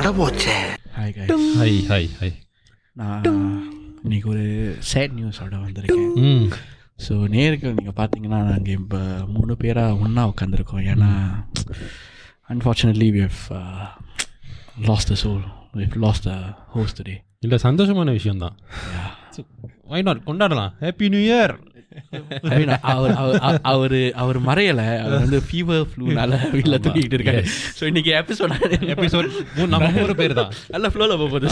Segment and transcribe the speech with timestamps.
[0.00, 0.54] அடபோச்சே.
[0.94, 1.30] Hi guys.
[1.56, 2.28] Hi hi hi
[2.96, 3.26] நான்
[4.04, 4.44] இன்னைக்கு ஒரு
[4.90, 6.12] சேட் நியூஸோட வந்திருக்கேன்.
[6.24, 6.46] ம்.
[6.98, 11.10] ஸோ நேர்கள் நீங்கள் பார்த்தீங்கன்னா நாங்கள் இப்போ மூணு பேராக ஒன்றா உட்காந்துருக்கோம் ஏன்னா
[12.48, 13.42] unfortunately we have
[14.88, 15.44] lost the soul
[15.74, 16.34] we lost the
[16.68, 18.56] host today இல்லை சந்தோஷமான விஷயம் தான்
[19.86, 20.72] வை நாட் கொண்டாடலாம்.
[20.80, 21.54] ஹாப்பி நியூ இயர்
[23.72, 24.86] அவர் அவர் மறையலை.
[25.04, 27.42] அவர் வந்து ஃபீவர் ஃப்ளூனால வீட்டில் தூக்கிட்டு இருக்காரு.
[27.78, 28.54] ஸோ இன்னைக்கு எபிசோட்
[28.96, 29.28] எபிசோட்
[29.74, 30.52] நம்ம மூணு பேர் தான்.
[30.76, 31.48] நல்ல ஃப்ளோவில் போகுது.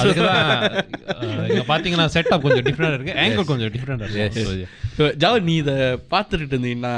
[1.71, 4.67] பார்த்தீங்கன்னா செட்டப் கொஞ்சம் டிஃப்ரெண்டாக இருக்குது ஆங்கிள் கொஞ்சம் டிஃப்ரெண்டாக இருக்குது
[4.99, 5.77] ஸோ ஜாவ் நீ இதை
[6.15, 6.95] பார்த்துட்டு இருந்தீங்கன்னா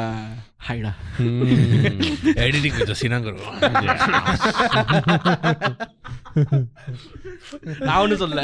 [0.69, 0.93] Haida.
[1.19, 2.37] Mm.
[2.47, 3.35] Editing with the Sinangar.
[7.89, 8.43] நான் சொல்ல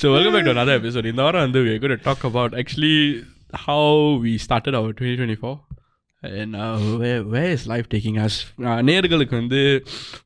[0.00, 2.96] so welcome back to another episode இந்த வாரம் வந்து we could talk about actually
[3.64, 5.58] how we started our twenty twenty four
[7.34, 8.38] where is life taking us
[8.90, 9.60] நேர்களுக்கு வந்து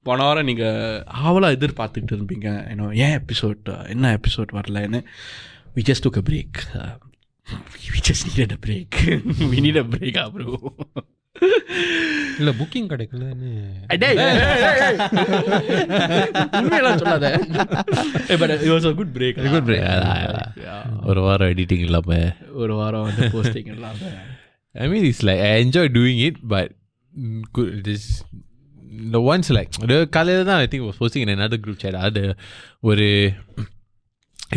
[0.09, 2.49] போன வாரம் நீங்கள் ஆவலாக எதிர்பார்த்துக்கிட்டு இருப்பீங்க.
[2.73, 5.01] ஏன்னோ ஏன் எபிசோட் என்ன எபிசோட் வரலன்னு?
[5.77, 6.59] We just took a break
[7.92, 8.92] we just needed a break
[9.52, 10.54] we need a break ah, bro
[12.40, 13.50] இல்லை புக்கிங் கிடைக்கலன்னு
[14.02, 14.98] டேய், டேய், டேய், டேய்.
[16.60, 17.28] உண்மையெல்லாம் சொல்லாத
[18.42, 19.82] but it was a good break Good break.
[19.82, 20.86] Yeah.
[21.12, 22.20] ஒரு வாரம் எடிட்டிங் இல்லாம
[22.64, 24.12] ஒரு வாரம் வந்து போஸ்டிங் இல்லாம
[24.76, 26.70] I mean it's like I enjoy doing it but
[27.14, 28.06] mm, good this
[29.16, 32.24] the ones like the காலையில் தான் I think was posting in another group chat அது
[32.92, 33.08] ஒரு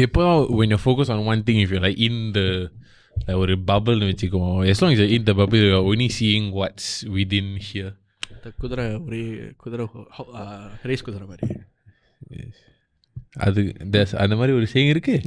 [0.06, 0.24] எப்போ
[0.58, 2.48] when you're focused on one thing if you're like in the
[3.27, 4.69] like ஒரு பபிள்னு வச்சுக்குவோம்.
[4.69, 7.93] As long as you're in the bubble you're only seeing what's within here.
[8.35, 9.87] இந்த குதிரை ஒரே குதிரை
[10.83, 11.61] race குதிரை மாதிரி.
[13.33, 13.73] அது
[14.17, 15.21] அந்த மாதிரி ஒரு செய்யும் இருக்கு?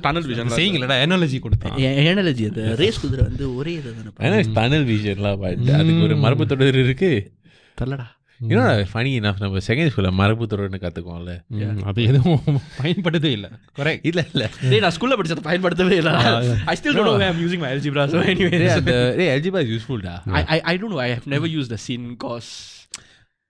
[0.00, 1.78] டனல் விஷன் செய்யுங்களடா எனர்ஜி கொடுத்தேன்.
[2.08, 6.78] ஏனலஜி அந்த ரேஸ் குதிரை வந்து ஒரே இதை தானே ஏன்னா டனல் விஷன்லாம் அதுக்கு ஒரு மரபு தொடர்
[6.78, 7.32] இருக்கு.
[7.80, 8.06] தள்ளடா.
[8.41, 12.43] இன்னும் ஃபனி enough நம்ம செகண்ட் ஸ்கூலில் மரபு தொடர்னு கற்றுக்குவோம்ல ம், அது எதுவும்
[12.77, 16.13] பயன்படுத்தவே இல்லை கரெக்ட் இல்லை இல்லை டேய் நான் ஸ்கூல்ல படிச்சத பயன்படுத்தவே இல்லை
[16.67, 19.63] I still don't no way I am using my algebra so anyway அந்த டேய் algebra
[19.65, 21.01] is யூஸ்ஃபுல்டா I, I I don't know.
[21.01, 22.51] I have never used the sin cause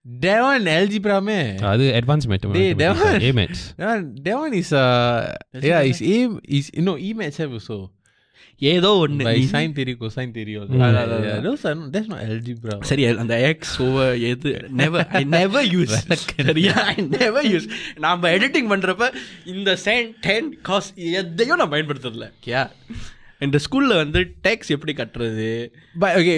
[0.06, 1.40] that one algebraமே
[1.72, 2.38] அது advance Dey,
[2.74, 5.20] that one- mathematics A mats that one, that one is uh
[5.64, 6.18] yeah is a
[6.58, 6.96] is no
[8.61, 10.67] ஏதோ ஒன்று sine தெரி cosine தெரியும்.
[12.91, 14.51] சரி அந்த X over எது?
[14.81, 15.97] Never I never use
[16.39, 17.67] சரியா I never use
[18.05, 19.09] நாம் எடிட்டிங் பண்ணுறப்ப
[19.55, 22.29] இந்த சைன் டென் காஸ் எதையும் நான் பயன்படுத்துறதில்ல.
[22.47, 22.63] கியா
[23.41, 25.51] இந்த ஸ்கூலில் வந்து டேக்ஸ் எப்படி கட்டுறது?
[25.99, 26.35] But okay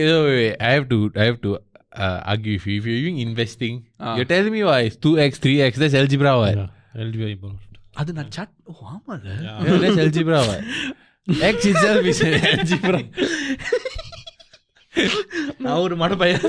[0.71, 1.53] I have to I have to
[2.27, 2.77] argue if you.
[2.79, 4.15] If you're doing investing, uh.
[4.17, 6.33] you're telling me why it's 2x, 3x, that's algebra.
[6.43, 6.53] Why?
[7.95, 8.53] அது நான் சாட்
[8.91, 9.35] ஆமால
[10.05, 10.39] எல்ஜிபிரா
[11.28, 13.02] that's algebra what x itself is an algebra
[15.60, 16.40] நான் ஒரு மட பையன்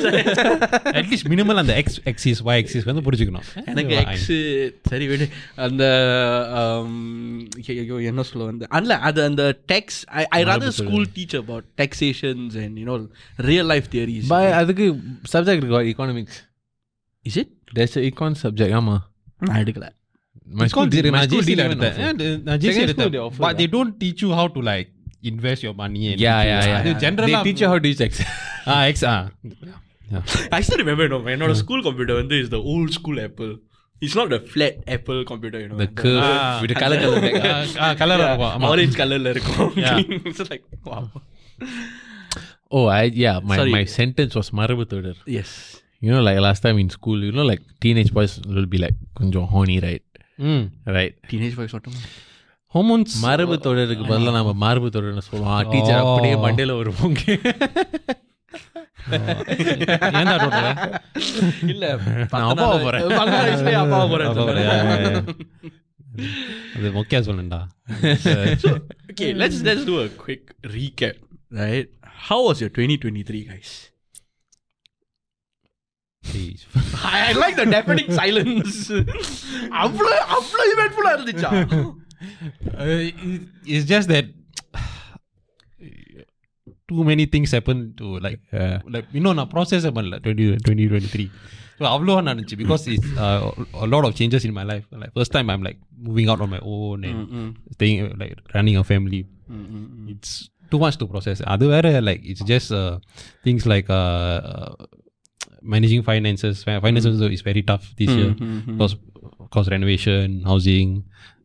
[0.93, 4.31] at least minimal அந்த X axis Y axis வந்து புரிஞ்சுக்கணும் எனக்கு எக்ஸ்
[4.89, 5.27] சரி விடு
[5.59, 5.85] அந்த
[6.61, 6.97] ஆம்,
[7.75, 12.57] ஐயோ, என்ன சொல்ல வந்து அல்ல அது அந்த tax I I rather school teach about taxations
[12.65, 12.97] and you know
[13.49, 14.87] real life theories but அதுக்கு
[15.35, 16.37] subject இருக்கு economics
[17.25, 18.97] is it there's an econ subject ஆமா
[19.43, 19.89] நான் எடுக்கல
[20.61, 21.99] my school did my நான் school ஜிசி did எடுத்தேன்
[22.47, 23.61] நான் ஜிசி Second school they எடுத்தேன் offer but that.
[23.63, 24.89] They don't teach you have to like
[25.31, 28.23] invest your money yeah yeah yeah அது they ஜெனரலா teach you how to use x
[28.75, 29.17] ah X ah
[30.57, 33.51] I still remember no என்னோட school computer வந்து is the old school apple
[34.03, 36.47] it's not the flat apple computer you the curve Ah.
[36.63, 37.37] with the color color back
[38.03, 39.99] colour இருக்கும் ஆமா orange கலர்ல இருக்கும் Yeah.
[40.31, 41.09] It's like wow
[42.71, 43.73] oh I yeah my Sorry.
[43.77, 45.55] my sentence was மரபு தொடர் S
[46.05, 48.99] you know like last time in school you know like teenage boys will be like
[49.19, 50.04] கொஞ்சம் horny right
[50.49, 50.65] ம்
[50.97, 51.97] right teenage boys மட்டும்
[52.75, 56.07] hormones மரபு தொடருக்கு பதிலா நம்ம மார்பு தொடர்னு சொல்லுவோம் டீச்சர் Oh.
[56.07, 57.21] அப்படியே மண்டையில ஒரு பொங்க
[60.13, 60.69] ஏன்டா டோட்டல்
[61.69, 61.85] இல்ல
[62.33, 63.05] நான் அப்பாவை போறேன்.
[63.13, 64.31] பன்னெண்டு வயசுலயே அப்பாவை போறேன்
[66.77, 67.61] அது மொக்கையா சொல்லணும்டா
[68.63, 68.71] so
[69.11, 70.45] okay let's let's do a quick
[70.75, 71.17] recap
[71.61, 71.89] right
[72.25, 73.71] how was your 2023 guys
[77.03, 78.77] I like the deafening silence
[79.83, 81.51] அவ்வளோ அவ்வளோ இவெண்ட்ஃபுல்லா இருந்துச்சா
[83.75, 84.31] it's just that
[86.91, 88.77] too many things happen to like Yeah.
[88.95, 91.27] like இன்னும் நான் ப்ராசஸ் பண்ணல twenty twenty twenty three
[91.81, 93.13] so அவ்வளோ நடந்துச்சு because it's
[93.85, 96.51] a lot of changes in my life like first time I'm like moving out on
[96.57, 97.21] my own and
[97.77, 99.23] staying like running a family
[100.15, 100.33] it's
[100.73, 102.93] too much to process அது வேற like it's just uh,
[103.47, 104.71] things like uh, uh,
[105.65, 108.33] managing finances Fi- finances is very tough this year
[108.69, 108.95] because
[109.55, 110.91] cost renovation housing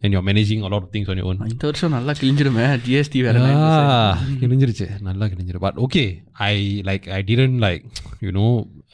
[0.02, 3.22] and you're managing a lot of things on your own இந்த வருஷம் நல்லா கிழிஞ்சிருமே GST
[3.28, 6.04] வேற Ah, கிழிஞ்சிருச்சு நல்லா கிழிஞ்சிரு but okay
[6.50, 6.56] I
[6.90, 7.86] like I didn't like
[8.26, 8.48] you no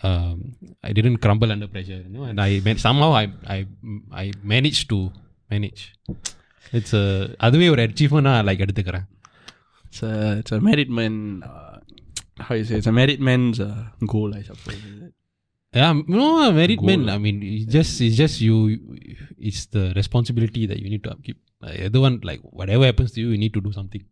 [0.10, 0.38] um,
[0.84, 3.25] I didn't crumble under pressure, you know, and I man- somehow I
[3.56, 3.60] I
[4.22, 5.00] I managed to
[5.50, 5.81] manage.
[6.74, 7.06] It's a
[7.38, 9.06] அதுவே ஒரு achievement like எடுத்துக்கிறேன்
[9.86, 11.13] It's a, it's a married man,
[11.44, 11.75] uh,
[12.38, 14.77] how you say, it's a married man's uh, goal, I suppose.
[15.73, 17.09] Yeah, no, married men.
[17.09, 18.79] I mean, it's just it's just you.
[19.38, 21.38] It's the responsibility that you need to upkeep.
[21.61, 24.05] Like, one, like whatever happens to you, you need to do something.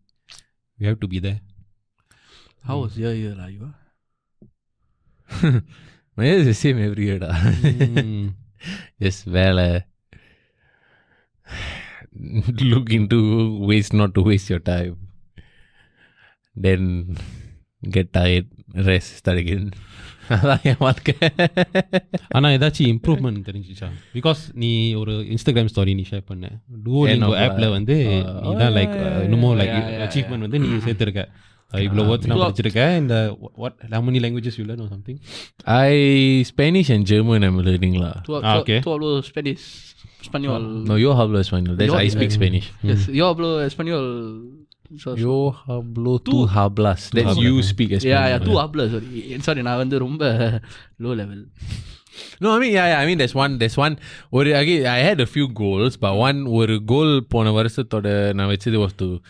[0.79, 1.41] You have to be there.
[2.67, 3.73] How was your year, lah, you?
[6.17, 7.19] My year is the same every year.
[7.19, 7.33] Da.
[7.33, 8.35] Mm.
[9.03, 9.69] Just வேலை
[12.73, 13.19] look into
[13.69, 14.97] ways not to waste your time.
[16.65, 17.17] Then
[17.84, 18.48] get tired,
[18.90, 19.66] rest, start again.
[20.30, 21.14] அதான் என் வாழ்க்கை
[22.30, 26.50] ஆனா ஏதாச்சும் improvement தெரிஞ்சிச்சா because நீ ஒரு Instagram story நீ share பண்ண
[26.84, 27.96] two என்னோட- ஆப்ல வந்து
[28.44, 28.94] நீ தான் லைக்
[29.26, 31.24] இன்னமும் லைக் yeah, yeah, அச்சீவ்மெண்ட் வந்து நீ சேர்த்திருக்க
[31.72, 33.16] இவ்வளோ வேர்ட்ஸ் நான் படிச்சிருக்கேன் இந்த
[33.56, 35.18] what how many languages you learn or something
[35.66, 35.98] I
[36.44, 38.14] Spanish and German I'm learning lah.
[38.22, 38.80] Tu, Ah, tu, okay.
[38.82, 39.66] tu hablo Spanish,
[40.22, 40.50] Spanish.
[40.92, 41.42] No, yo hablo
[44.84, 44.90] español.
[44.90, 45.64] That's Yo- I speak Spanish.
[45.64, 46.20] Yes, yo hablo español.
[46.20, 47.10] So, Yo hablo tu hablas.
[47.12, 48.04] That's you speak yeah, Spanish.
[48.04, 49.40] yeah, tu hablo, sorry.
[49.40, 50.24] Sorry, நான் வந்து ரொம்ப
[51.00, 51.46] low level.
[52.42, 53.00] No, I mean, yeah, yeah.
[53.00, 53.98] I mean, there's one, there's one.
[54.30, 58.78] ஒரு again, I had a few goals, but one ஒரு goal போன வருஷத்தோட நான் வச்சது
[58.86, 59.22] was to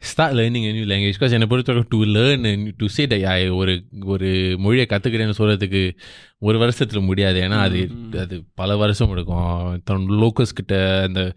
[0.00, 3.48] start learning a new language because என்னை பொறுத்தவரைக்கும் to learn and to say that I
[3.48, 5.96] ஒரு ஒரு மொழியை கற்றுக்கிறேன்னு சொல்கிறதுக்கு
[6.38, 7.40] ஒரு வருஷத்தில் முடியாது.
[7.40, 9.80] ஏன்னா அது அது பல வருஷம் எடுக்கும்.
[9.84, 11.34] தன் லோக்கல்ஸ் கிட்ட அந்த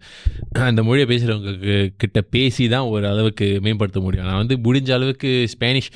[0.52, 4.26] அந்த மொழியை பேசுகிறவங்க கிட்ட பேசி தான் ஒரு அளவுக்கு மேம்படுத்த முடியும்.
[4.26, 5.90] நான் வந்து முடிஞ்ச அளவுக்கு Spanish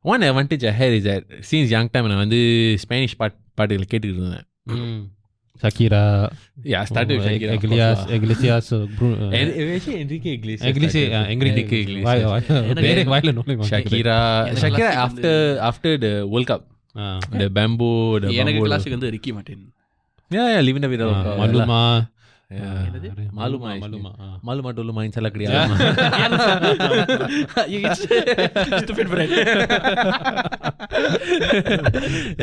[0.00, 4.32] one advantage I had is that since young time நான் வந்து ஸ்பானிஷ் பாட் பாட்டுகள் கேட்டுக்கிட்டு
[4.64, 5.10] இருந்தேன்.
[5.63, 6.01] சக்கீரா
[6.71, 8.15] Yeah, I started with Shakira, of course எக்லியாஸ் lah.
[8.17, 8.69] எக்லிசியாஸ்
[9.37, 10.67] And actually Enrique Iglesias.
[10.71, 11.29] எக்லிசி started.
[11.33, 13.07] எங்கிரிக்கு Enrique why Iglesias.
[13.07, 13.69] வாய் வாயில நுழைவாங்க.
[13.71, 14.17] Shakira,
[14.49, 15.33] எனக்கு Shakira classic after
[15.69, 16.61] after the World Cup,
[16.95, 17.07] ah.
[17.41, 17.93] the bamboo,
[18.25, 18.67] the எனக்கு bamboo.
[18.67, 19.63] கிளாஸுக்கு வந்து ரிக்கி மாட்டேன்
[20.31, 21.33] Yeah, yeah, living the vida ah, loca.
[21.41, 21.81] மல்லுமா
[22.51, 22.75] Yeah.
[22.87, 23.07] என்னது?
[23.37, 24.11] Maluma, மல்லுமா actually.
[24.25, 24.27] ஆ.
[24.47, 25.49] Maluma dulu main salah kriya.
[28.83, 29.31] stupid friend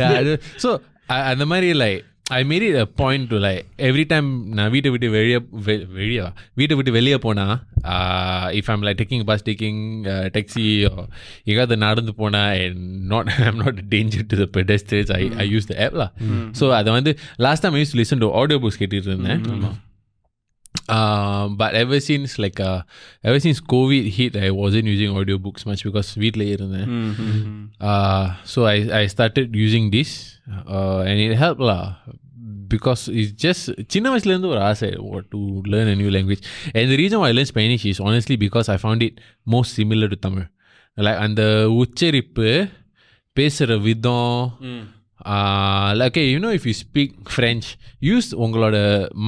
[0.00, 0.69] yeah, அது- so
[1.14, 4.26] I- அந்த மாதிரி like I made it a point to like every time
[4.56, 6.31] நான் வீட்டை விட்டு வெளியே வெ- வெளியே வா.
[6.58, 7.44] வீட்டை விட்டு வெளியே போனா
[7.94, 11.02] uh, if I'm like taking bus taking uh, taxi or
[11.50, 12.79] எங்காவது நடந்து போனா and
[13.12, 16.08] not I'm not a danger to the pedestrians I, I use the app lah
[16.61, 17.14] so அதை வந்து
[17.46, 19.44] last time I used to listen to audio books கேட்டுட்டு இருந்தேன்
[20.88, 22.82] Uh, but ever since like uh,
[23.23, 26.91] ever since COVID hit, I wasn't using audiobooks much because வீட்டில் இருந்தேன்
[27.91, 30.11] uh, so I, I started using this
[30.75, 31.85] uh, and it helped lah
[32.75, 33.62] because it's just
[33.94, 35.41] சின்ன வயசுலேருந்து ஒரு ஆசை what to
[35.73, 36.43] learn a new language
[36.76, 39.14] and the reason why I learned Spanish is honestly because I found it
[39.56, 40.46] most similar to Tamil
[41.06, 41.43] like அந்த
[41.82, 42.50] உச்சரிப்பு
[43.32, 44.29] பேசுகிற விதம்
[45.32, 47.67] uh, like okay you know if you speak French
[48.14, 48.76] use உங்களோட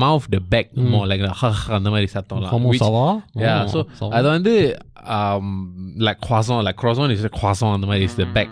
[0.03, 1.33] mouth the back more like the
[1.77, 3.07] அந்த மாதிரி சத்தம்லாம் Comment which- ça va?
[3.45, 4.13] yeah Oh, so ça va.
[4.19, 4.55] அது வந்து
[5.17, 5.47] um,
[6.07, 8.51] like croissant like croissant is a croissant அந்த மாதிரி is the back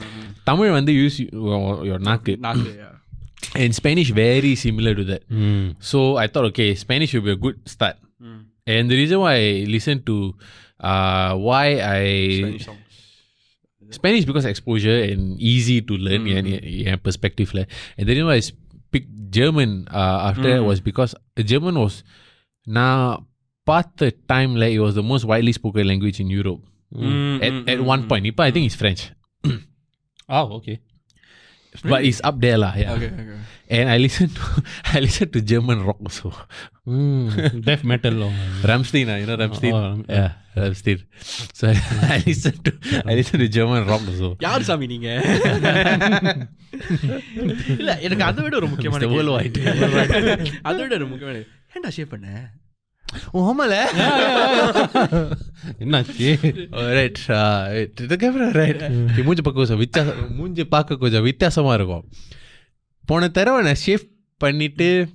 [0.50, 2.90] Tamil வந்து use your, your நாக்கு நாக்கு yeah.
[3.62, 5.66] and Spanish very similar to that ம்.
[5.90, 7.96] so I thought okay Spanish would be a good start
[8.74, 10.16] and the reason why I listened to
[10.90, 11.66] uh, why
[11.96, 12.04] I
[12.38, 12.87] Spanish songs.
[13.91, 16.37] Spanish because exposure and easy to learn Mm.
[16.37, 17.67] and yeah, perspective like.
[17.97, 18.41] And the reason why I
[18.91, 20.65] picked German uh, after that Mm.
[20.65, 22.03] was because German was
[22.65, 23.25] now
[23.65, 26.61] part the time like it was the most widely spoken language in Europe
[26.93, 28.09] Mm, at, mm, at mm, one mm.
[28.09, 28.25] point.
[28.25, 29.11] Ipa, I think it's French,
[30.27, 30.79] oh, okay.
[31.91, 32.73] But it's up there lah.
[32.81, 32.93] Yeah.
[32.95, 33.37] Okay, okay.
[33.77, 34.43] And I listen to
[34.95, 36.29] I listen to German rock also.
[36.97, 37.27] ம்.
[37.67, 38.15] Death metal.
[38.27, 38.31] oh.
[38.69, 39.73] Ramstein, ah, you know Ramstein.
[39.79, 40.99] Oh, yeah, Ramstein.
[41.59, 41.65] So
[42.15, 42.71] I, listen to
[43.11, 44.29] I listen to German rock also.
[44.47, 45.09] யார் சாமி நீங்க
[47.77, 49.05] இல்ல எனக்கு அதை விட ஒரு முக்கியமான.
[50.69, 51.43] அதை விட ஒரு முக்கியமான
[51.75, 52.27] ஏன்டா ஷேப் பண்ண
[53.33, 53.73] ஆமால
[55.79, 56.53] என்னாச்சு?
[56.93, 57.19] ரைட்
[58.01, 62.07] இதுக்கப்புறம் ரைட் மூஞ்சி பார்க்க கொஞ்சம் வித்தியாசம் மூஞ்சி பார்க்க கொஞ்சம் வித்தியாசமாக இருக்கும்.
[63.05, 65.07] போன தடவை நான் ஷேஃப் பண்ணிட்டு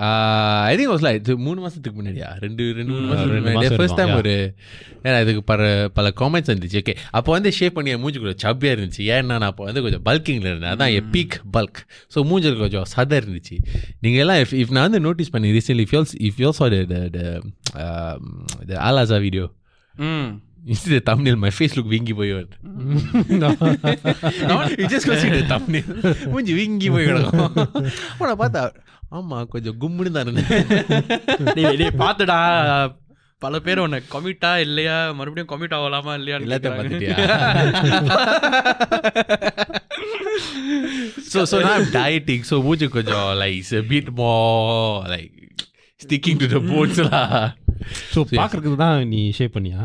[0.00, 2.38] ஐ திங்க் வாஸ் லைக் மூணு மாசத்துக்கு முன்னாடியா?
[2.38, 3.06] ரெண்டு ரெண்டு மூணு
[3.54, 4.54] மாதம் ஃபர்ஸ்ட் டைம் ஒரு
[5.02, 9.02] ஏன்னா இதுக்கு பல பல காமெண்ட்ஸ் இருந்துச்சு ஓகே அப்போ வந்து ஷேப் பண்ணி மூஞ்சி கொஞ்சம் சப்பியாக இருந்துச்சு.
[9.14, 10.72] ஏன்னா நான் அப்போ வந்து கொஞ்சம் பல்கிங்கில் இருந்தேன்.
[10.76, 11.80] அதான் என் பீக் பல்க்
[12.14, 13.56] ஸோ மூஞ்சில் கொஞ்சம் சதை இருந்துச்சு.
[14.00, 16.62] நீங்கள் எல்லாம் இஃப் இஃப் நான் வந்து நோட்டீஸ் பண்ணி recently if y'all's if y'all's
[18.66, 19.46] the ஆலாசா video
[20.70, 22.26] see the thumbnail, my face look wingy boy.
[22.28, 22.44] you
[24.94, 25.84] just go see the thumbnail.
[26.34, 26.88] wingy
[29.17, 30.51] ஆமா கொஞ்சம் கும்முன்னு தான் இருந்தேன்
[31.57, 32.37] டேய் டேய் பாத்துடா
[33.41, 37.17] பல பேர் உன்னை கமிட்டா இல்லையா மறுபடியும் கமிட் ஆகலாமா இல்லையா எல்லாத்தையும் பார்த்துட்டியா
[41.31, 42.41] so so now I'm dieting.
[42.49, 45.31] So மூச்சு கொஞ்சம் like it's a bit more like
[46.01, 47.27] sticking to the bones lah.
[48.13, 49.81] So பார்க்கறதுக்கு தான் நீ ஷேப் பண்ணியா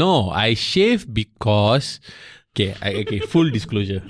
[0.00, 1.86] No, I shave because
[2.50, 3.18] okay, I, okay.
[3.32, 4.02] Full disclosure,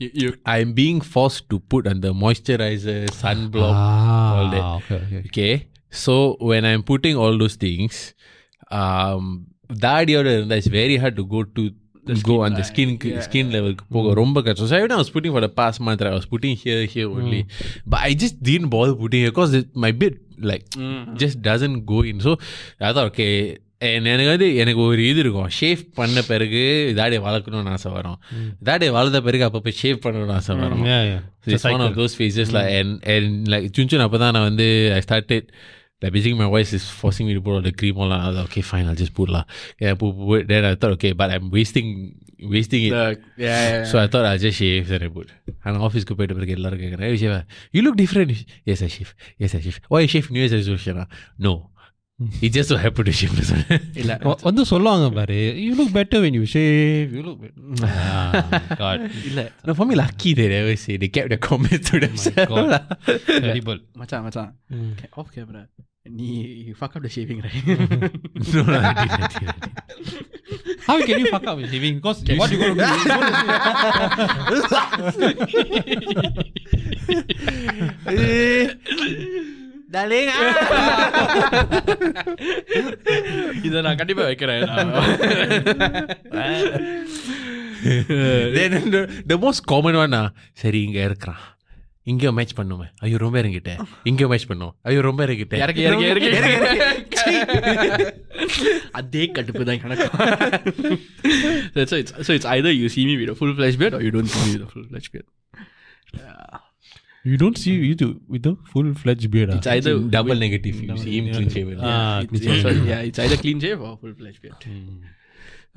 [0.00, 3.76] You, you I'm being forced to put on the moisturizer, sunblock,
[4.36, 4.64] all that.
[4.78, 5.52] Okay okay Okay,
[6.04, 6.14] so
[6.50, 7.96] when I'm putting all those things,
[8.80, 9.24] um,
[9.86, 11.62] தாடியோட இருந்தா it's very hard to go to
[12.30, 12.90] go on the skin
[13.26, 16.12] skin level போக ரொம்ப கஷ்டம் so even I was putting for the past month right,
[16.14, 17.40] I was putting here here only
[17.92, 20.16] but I just didn't bother putting here because it, my beard
[20.50, 20.64] like
[21.22, 22.18] just doesn't go in
[23.78, 26.60] so I thought okay and எனக்கு வந்து எனக்கு ஒரு இது இருக்கும் shave பண்ண பிறகு
[26.98, 28.18] தாடியை வளர்க்கணும்னு ஆசை வரும்
[28.68, 32.14] தாடியை வளர்ந்த பிறகு அப்பப்போ ஷேவ் பண்ணணும்னு ஆசை வரும் yeah yeah So it's one of those
[32.20, 35.42] phases like and and like Chunchun அப்போ தான் நான் வந்து I started
[36.02, 38.22] like basically my voice is forcing me to put all the cream all that.
[38.24, 39.44] I was like, okay fine I'll just put lah
[39.82, 40.48] yeah put, put, put.
[40.52, 41.88] then I thought okay but I'm wasting
[42.54, 43.04] wasting it the,
[43.44, 45.28] yeah, yeah, so I thought I'll just shave then I put
[45.66, 47.36] ஆனால் ஆஃபீஸ்க்கு போயிட்டு பிறகு எல்லாரும் கேட்குறேன் shave
[47.76, 48.32] you look different
[48.72, 49.12] S I shave
[49.46, 51.04] S I shave O I shave new years ரெசல்யூஷனா
[52.18, 53.32] no it just happen to shave
[54.00, 57.40] இல்ல வ- வந்து சொல்லுவாங்க பாரு you look better when you shave you look
[58.82, 60.96] God இல்ல No, for me lucky they never say.
[60.96, 62.52] They kept the comments to themselves.
[62.52, 62.68] God.
[62.74, 62.82] lah.
[63.38, 64.52] terrible மச்சான் மச்சான்
[65.20, 65.64] of camera
[66.16, 66.30] நீ
[66.80, 67.60] fuck up the shaving right
[68.48, 69.62] no, no, I didn't, I didn't, I didn't.
[70.88, 72.88] how can you fuck up with shaving because what you gonna
[79.93, 80.27] Darling,
[83.67, 84.65] இதை நான் கண்டிப்பா வைக்கிறேன்
[88.57, 90.27] then the, the most common one ah,
[90.61, 91.41] சரி இங்க இருக்கிறான்
[92.11, 93.71] இங்கேயோ match பண்ணுமே ஐயோ ரொம்ப இறங்கிட்ட
[94.09, 96.29] இங்கேயோ மேட்ச் பண்ணும் ஐயோ ரொம்ப இறங்கிட்ட இறக்கி இறக்கி இறக்கி
[98.99, 100.15] அதே கடுப்பு தான் எனக்கும்
[101.91, 104.13] so it's so it's either you see me with a full flash beard or you
[104.17, 105.27] don't see me with a full flash beard
[107.30, 110.96] you don't see you do with the full fledged beard it's either double negative you
[111.04, 111.92] see him clean shaven ah
[112.24, 114.64] it's, it's, so, yeah it's either clean shave or full flash beard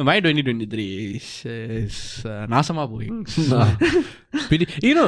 [0.10, 0.84] my 2023
[1.20, 1.96] is, is
[2.32, 3.08] uh, நாசமா போய்
[4.50, 5.08] Pity- you know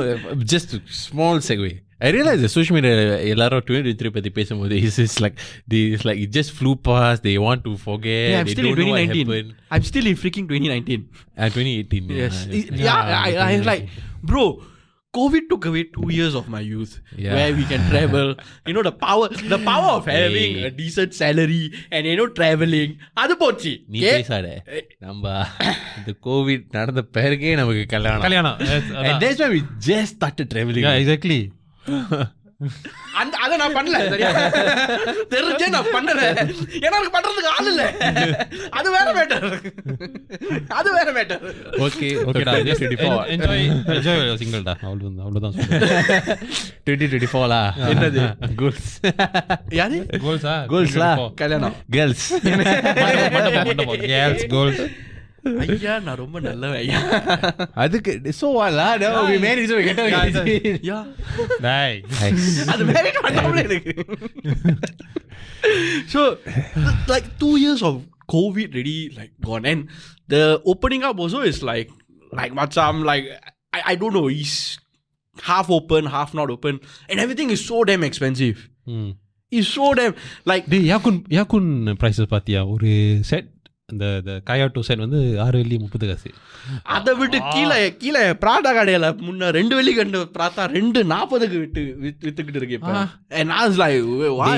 [0.53, 1.69] just a small segue
[2.07, 2.93] I realize the social media
[3.33, 5.35] எல்லாரும் 2023 பத்தி பேசும்போது it's just like
[5.71, 8.67] they it's like it just flew past they want to forget yeah, I'm they still
[8.71, 11.01] in don't know what 2019 happened I'm still in freaking 2019
[11.41, 12.37] uh, 2018 Yes.
[12.47, 12.57] yeah.
[12.59, 13.83] It- yeah, I, I was like,
[14.31, 14.45] bro,
[15.13, 16.91] COVID took away two years of my youth
[17.23, 17.31] Yeah.
[17.35, 18.27] where we can travel.
[18.67, 20.65] You know, the power the power of having Hey.
[20.67, 22.91] a decent salary and you know traveling.
[23.23, 24.13] அது போச்சு நீ Okay?
[24.17, 24.49] பேசாத
[25.05, 25.23] நம்ம
[25.99, 28.59] இந்த Covid நடந்த பிறகே நமக்கு கல்யாணம் கல்யாணம்
[29.07, 31.41] and that's why we just started traveling yeah exactly
[33.14, 34.30] அந்த அதை நான் பண்ணல சரியா?
[35.32, 36.20] தெரிஞ்சே நான் பண்ணல
[36.78, 37.82] ஏன்னா எனக்கு பண்றதுக்கு ஆள் இல்ல.
[38.72, 39.46] அது வேற மேட்டர்
[40.74, 41.42] அது வேற மேட்டர்
[41.86, 43.58] okay ஓகேடா okay just 2024 enjoy
[43.96, 44.16] enjoy.
[44.42, 46.42] சிங்கிள்டா அவ்வளவுதான் அவ்வளவுதான் சொல்றேன்.
[46.86, 47.60] 2024 லா.
[47.92, 48.24] என்னது?
[48.62, 48.84] Goals.
[49.78, 49.98] யாரு?
[50.24, 51.10] கோல்ஸா goals லா?
[51.34, 51.76] கல்யாணம்.
[53.66, 54.82] மண்டபம் கேர்ள்ஸ் கோல்ஸ்
[55.65, 56.99] ஐயா நான் ரொம்ப நல்லவன் ஐயா
[57.83, 60.37] அதுக்கு so what lah no we married so we get out
[60.89, 60.97] யா
[61.65, 61.97] டேய்
[62.73, 63.93] அது வேற பண்ணாமலே இருக்கு
[66.13, 67.95] so th- like two years of
[68.35, 69.81] covid really like gone and
[70.27, 71.89] the opening up also is like
[72.31, 73.25] like macam like
[73.73, 74.57] I, I don't know it's
[75.37, 76.75] half open half not open
[77.09, 78.59] and everything is so damn expensive
[78.97, 79.09] ம்
[79.51, 80.13] it's so damn
[80.51, 81.69] like டேய் யாக்குன் யாக்குன்
[82.01, 82.91] prices பாத்தியா ஒரு
[83.31, 83.49] set
[83.88, 86.28] அந்த இந்த காயாட்டோ set வந்து ஆறு வெள்ளி முப்பது காசு.
[86.94, 92.24] அதை விட்டு கீழே கீழே பிராடா கடையில முன்ன ரெண்டு வெள்ளி கண்டு பிராத்தா ரெண்டு நாற்பதுக்கு விட்டு வித்து-
[92.26, 92.94] வித்துக்கிட்டு இருக்கு இப்ப.
[93.32, 93.98] and I was like
[94.38, 94.48] why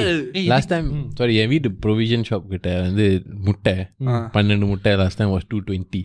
[0.47, 3.07] last time sorry என் வீட்டு ப்ரொவிஷன் ஷாப் கிட்ட வந்து
[3.45, 3.77] முட்டை
[4.37, 6.03] பன்னெண்டு முட்டை last time was two twenty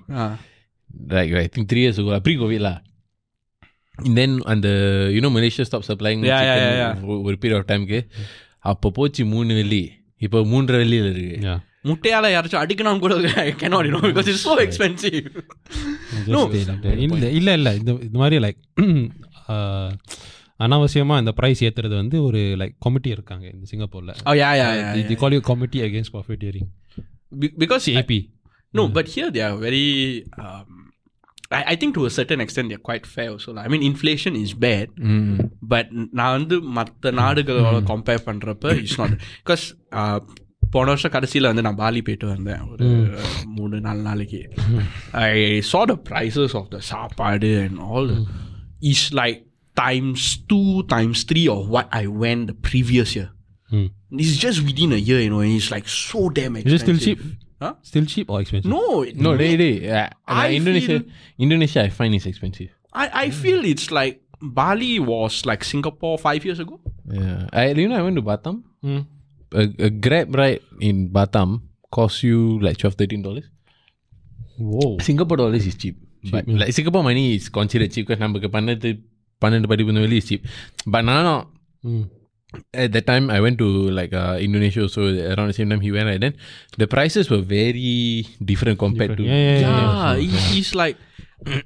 [1.13, 2.77] like I think three years ago pre COVID lah
[3.97, 4.67] and then அந்த
[5.13, 7.99] you know Malaysia stop supplying Yeah, yeah, chicken yeah, ஒ- ஒரு period of டைம்க்கு
[8.65, 9.83] அப்போ போச்சு மூணு வெள்ளி.
[10.21, 11.37] இப்போ மூன்றரை வெள்ளியில் இருக்கு.
[11.47, 11.55] யா
[11.90, 13.14] முட்டையால யாராச்சும் அடிக்கணும் கூட
[13.60, 15.26] cannot you know because it's so expensive
[16.34, 16.40] No.
[17.04, 18.60] இல்ல இல்ல இல்ல இந்த இந்த மாதிரி லைக்
[20.64, 25.06] அனாவசியமா இந்த பிரைஸ் ஏத்துறது வந்து ஒரு லைக் கமிட்டி இருக்காங்க இந்த சிங்கப்பூர்ல oh yeah yeah yeah,
[25.10, 26.70] the call you committee against profiteering
[27.42, 28.18] Be- because AB
[28.74, 29.86] no but here they are very
[30.44, 30.68] um,
[31.56, 33.62] I, I think to a certain extent they're quite fair also lah.
[33.66, 34.88] I mean inflation is bad
[35.72, 35.90] but
[36.20, 39.64] நான் வந்து மற்ற நாடுகளோட compare பண்ணுறப்ப it's not because
[40.74, 42.86] போன வருஷம் கடைசியில் வந்து நான் பாலி போயிட்டு வந்தேன் ஒரு
[43.56, 44.40] மூணு நாலு நாளைக்கு
[45.26, 45.34] ஐ
[45.70, 48.08] saw the prices of the சாப்பாடு and all
[48.92, 49.40] is like
[49.76, 53.30] times two times three of what I went the previous year
[54.22, 57.00] it's just within a year you know and it's like so damn Is it expensive
[57.00, 57.20] still cheap?
[57.64, 57.72] Huh?
[57.90, 58.70] Still cheap or expensive?
[58.74, 58.82] No,
[59.26, 60.08] No, they, they, uh,
[60.44, 61.06] I Indonesia, feel-
[61.46, 62.70] Indonesia, I find is expensive.
[63.02, 64.14] I, I feel it's like
[64.58, 66.76] Bali was like Singapore five years ago.
[67.20, 67.40] Yeah.
[67.60, 68.56] I you know I went to Batam.
[68.86, 69.00] Hmm.
[69.52, 71.50] A, a grab ride in Batam
[71.96, 73.46] costs you like 12 13 dollars.
[74.58, 74.90] Whoa.
[75.00, 75.96] Singapore dollars is cheap.
[76.32, 78.90] but like Singapore money is considered cheap because நமக்கு பன்னெண்டு
[79.42, 80.42] பன்னெண்டு படிப்பு வெளி is cheap.
[80.94, 81.42] But நானும்
[81.88, 82.04] Mm.
[82.82, 83.66] at that time I went to
[83.98, 85.02] like uh, Indonesia also
[85.32, 86.34] around the same time he went right then
[86.82, 87.92] the prices were very
[88.50, 89.82] different compared to Yeah, yeah, yeah.
[89.82, 90.96] Yeah, he, he's like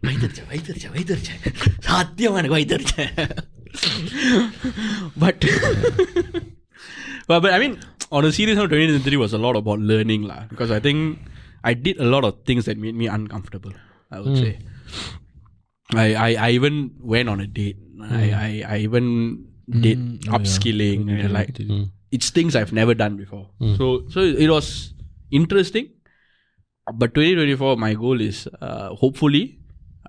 [0.06, 1.42] வயிற்றுச்சேன் வயிற்றுச்சேன் வயிற்றுச்சேன்
[1.88, 3.12] சத்தியமா எனக்கு வயிற்றுச்சேன்
[5.22, 5.40] but
[7.27, 7.79] but but I mean
[8.11, 10.45] on a serious note 2023 was a lot about learning lah.
[10.49, 11.19] Because I think
[11.63, 13.73] I did a lot of things that made me uncomfortable
[14.11, 14.53] I would say.
[15.93, 17.77] I, I I even went on a date.
[18.01, 19.05] I, I I even
[19.85, 19.99] did
[20.37, 21.49] upskilling and like
[22.11, 23.49] it's things I've never done before.
[23.77, 24.93] So so it was
[25.31, 25.89] interesting.
[27.01, 29.57] But 2024 my goal is uh, hopefully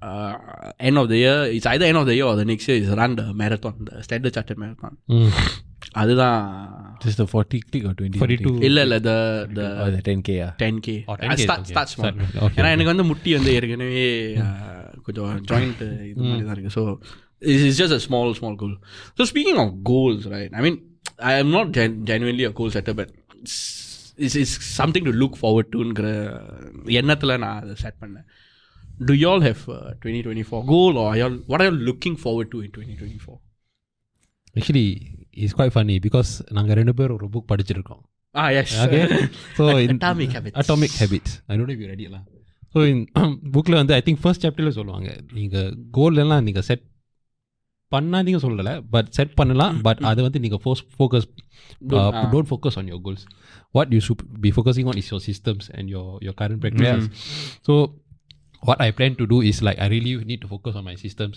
[0.02, 0.37] uh,
[0.78, 2.90] end of the year it's either end of the year or the next year is
[3.00, 4.99] run the marathon the standard chartered marathon.
[5.08, 5.32] Mm.
[5.93, 6.40] அதுதான்
[7.05, 8.52] just the 40 click or 20 42.
[8.69, 9.16] இல்ல இல்ல the
[9.57, 11.73] the or the 10k ah 10k Oh, I 10K, start okay.
[11.73, 12.12] start small.
[12.12, 14.05] Start, okay, ஏன்னா எனக்கு வந்து முட்டி வந்து ஏற்கனவே
[14.45, 16.73] uh, கொஞ்சம் ஜாயிண்ட் இது மாதிரி தான் இருக்கு.
[16.78, 16.83] So
[17.52, 18.76] it's just a small small goal
[19.19, 20.78] so speaking of goals right I mean
[21.31, 23.12] I am not gen genuinely a goal setter but
[24.25, 26.09] it's is something to look forward டுங்கிற
[27.00, 28.26] எண்ணத்தில் நான் அதை set பண்ணேன்.
[29.09, 29.62] To y'all have
[30.00, 31.19] twenty twenty four goal are
[31.50, 33.40] what are you looking forward to in twenty twenty four
[34.59, 34.88] Actually,
[35.36, 38.01] it's quite funny because நாங்கள் ரெண்டு பேரும் ஒரு book படிச்சிருக்கோம்
[38.36, 39.00] ஆ S okay
[39.58, 39.63] so
[39.94, 40.58] Atomic Habits.
[40.62, 42.25] Atomic habits I don't you ready எல்லாம்
[42.75, 42.80] so
[43.56, 46.86] புக்கில் வந்து I think first சாப்டரில் சொல்லுவாங்க நீங்கள் கோல் எல்லாம் நீங்கள் செட்
[47.91, 51.27] பண்ணாதீங்க சொல்லலை பட் செட் பண்ணலாம் பட் அது வந்து நீங்கள் force focus
[51.91, 52.22] Don't- ah.
[52.34, 53.25] Don't focus on your goals
[53.75, 57.08] what you should be focusing on is your systems and your your current practice
[57.68, 57.75] so
[58.63, 61.36] what I plan to do is like I really need to focus on my systems,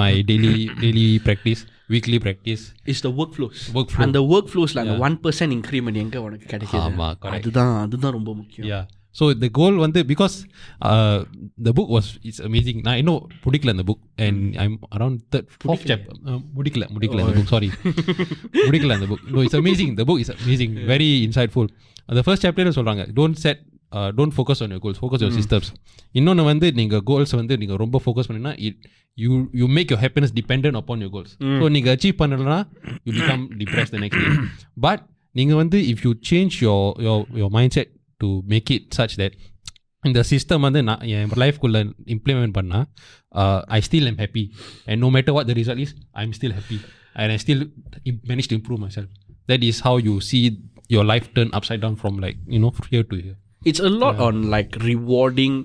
[0.00, 1.62] my daily daily practice,
[1.94, 2.62] weekly practice.
[2.92, 4.04] Is the work flows Workflow.
[4.06, 7.38] அந்த work ஃப்ளோஸில் அந்த one percent increment எங்கே உனக்கு கிடைக்குது ஆமா, correct.
[7.40, 8.84] அதுதான் அதுதான் ரொம்ப முக்கியம் Yeah.
[9.18, 10.36] So the goal one day because
[10.90, 11.18] uh,
[11.66, 12.78] the book was it's amazing.
[12.86, 16.14] Now I know Mudikla in the book and I'm around third fourth chapter.
[16.30, 17.48] Uh, Mudikla, Mudikla in the book.
[17.48, 17.68] Sorry,
[18.66, 19.22] Mudikla in the book.
[19.34, 19.94] No, it's amazing.
[19.94, 20.72] The book is amazing.
[20.86, 21.68] Very insightful.
[22.08, 23.60] Uh, the first chapter சொல்றாங்க don't set
[23.92, 25.68] uh, don't focus on your goals focus on your systems
[26.18, 28.78] இன்னொன்று வந்து நீங்கள் goals வந்து நீங்கள் ரொம்ப focus பண்ணினா it
[29.18, 32.58] you you make your happiness depend upon your goals so நீங்கள் achieve பண்ணலனா
[33.06, 34.30] you become depress the next day
[34.86, 35.02] but
[35.34, 39.36] நீங்கள் வந்து if you change your your your mind set to make it such that
[40.04, 41.80] இந்த system வந்து நான் என் லைஃப்குள்ளே
[42.16, 42.86] implement பண்ணால்
[43.76, 44.44] I still am happy
[44.90, 46.78] and no matter what the result is I am still happy
[47.20, 47.62] and I still
[48.32, 49.10] manage to improve my self
[49.52, 50.40] that is how you C
[50.88, 53.36] your life turn upside down from like you know here to here
[53.68, 55.56] it's a lot on like rewarding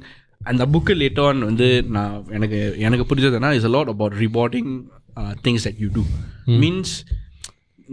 [0.51, 4.69] அந்த book later on வந்து நான் எனக்கு எனக்கு புரிஞ்சதுன்னா is a lot about rewarding
[5.19, 6.03] uh, things that you do
[6.61, 6.93] means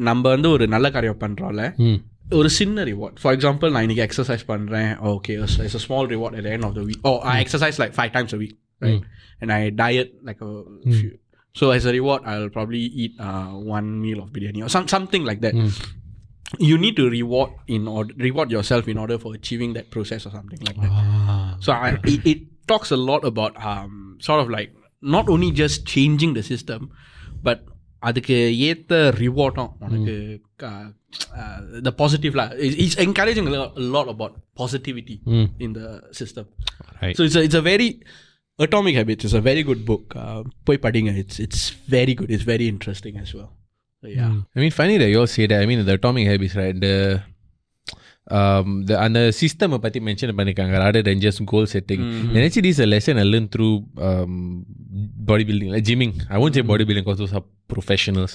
[0.09, 1.97] நம்ம வந்து ஒரு நல்ல காரியம் பண்ணுறோம்ல mm.
[2.39, 6.45] ஒரு சின்ன ரிவார்ட் ஃபார் எக்ஸாம்பிள் நான் இன்னைக்கு எக்ஸசைஸ் பண்ணுறேன் okay it's a small reward at
[6.47, 9.05] the end of the week oh I exercise like five times a week right
[9.43, 10.53] and I diet like a
[10.97, 11.13] few
[11.57, 14.71] so as a reward I'll probably eat uh, one meal of biryani or
[16.61, 20.33] you need to reward in order reward yourself in order for achieving that process or
[20.33, 21.57] something like that ah.
[21.61, 24.71] so I, it, it talks a lot about um, sort of like
[25.17, 26.83] not only just changing the system
[27.49, 27.59] but
[28.03, 28.37] அதுக்கு
[28.69, 30.15] ஏற்ற ரிவார்டும் உனக்கு
[31.87, 32.43] the பாசிட்டிவ்ல
[32.83, 33.49] it's encouraging
[33.95, 35.47] lot about positivity Mm.
[35.67, 35.83] In the
[36.21, 36.49] system
[37.03, 37.15] Right.
[37.19, 37.89] So it's it's a very
[38.59, 40.15] atomic habits it's a very good book
[40.69, 41.65] போய் படிங்க it's it's
[41.97, 43.51] very good it's very interesting as well
[44.03, 45.61] So, yeah I mean, funny that you all say that.
[45.63, 46.77] I mean, the atomic habits, right?
[46.87, 46.95] The
[48.39, 52.01] um the and the system பத்தி mention பண்ணிருக்காங்க rather than just goal setting.
[52.33, 53.75] And actually, this is a lesson I learned through
[54.09, 54.35] um
[55.31, 56.15] bodybuilding, like gymming.
[56.35, 58.35] I won't say bodybuilding because those are professionals.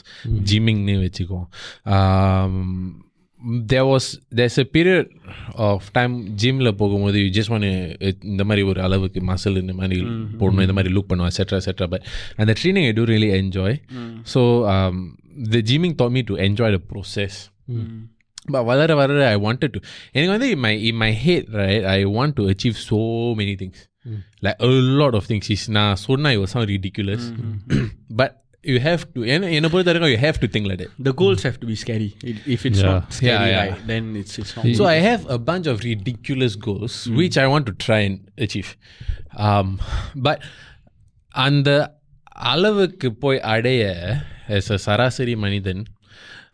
[0.52, 1.40] Gymming னு வச்சுக்கோ.
[1.98, 2.54] Um
[3.72, 4.06] there was
[4.38, 5.06] there's a period
[5.68, 7.66] of time ஜிம்ல போகும்போது you just one
[8.32, 9.98] இந்த மாதிரி ஒரு அளவுக்கு muscle இந்த மாதிரி
[10.42, 12.06] போடணும் இந்த மாதிரி லுக் பண்ணுவோம் எட்ஸெட்ரா எட்ஸெட்ரா பட்
[12.44, 13.78] அந்த training I do really enjoy
[14.34, 14.44] so
[15.54, 17.36] the gymming taught me to enjoy the process.
[18.54, 19.80] But வளர வளர I wanted to
[20.14, 23.00] எனக்கு வந்து in my in my head right I want to achieve so
[23.40, 23.80] many things
[24.46, 27.24] like a lot of things is நான் சொன்னா it will sound ridiculous
[28.20, 28.32] but
[28.72, 31.42] you have to என்ன என்ன பொறுத்த வரைக்கும் you have to think like that the goals
[31.48, 32.90] have to be scary If- if it's Yeah.
[32.92, 33.62] not scary Yeah, yeah.
[33.62, 37.48] right then it's it's not so I have a bunch of ridiculous goals which I
[37.54, 38.18] want to try and
[38.48, 38.72] achieve
[39.48, 39.70] um
[40.28, 40.40] but
[41.48, 41.70] அந்த
[42.52, 43.82] அளவுக்கு போய் அடைய
[44.49, 45.87] as a Sarasari Manidan,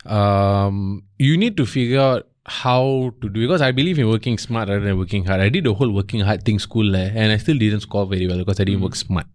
[0.07, 4.69] um, you need to figure out how to do because I believe in working smart
[4.69, 5.41] rather than working hard.
[5.41, 8.27] I did the whole working hard thing school there and I still didn't score very
[8.27, 8.85] well because I didn't hmm.
[8.85, 9.27] work smart.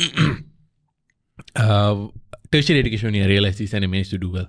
[1.56, 2.08] uh,
[2.51, 4.47] tertiary education only I realized this and I managed to do well.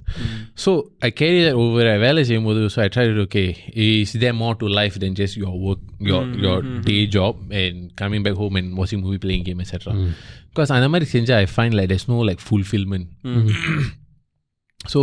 [0.54, 0.70] So
[1.06, 1.82] I carry that over.
[1.92, 3.48] I வேலை செய்யும்போது so I tried to okay,
[3.86, 6.58] is there more to life than just your work, your your
[6.90, 9.94] day job and coming back home and watching movie, playing game, etc.
[10.50, 13.06] Because அந்த மாதிரி செஞ்சா I find like there's no like fulfillment.
[14.94, 15.00] So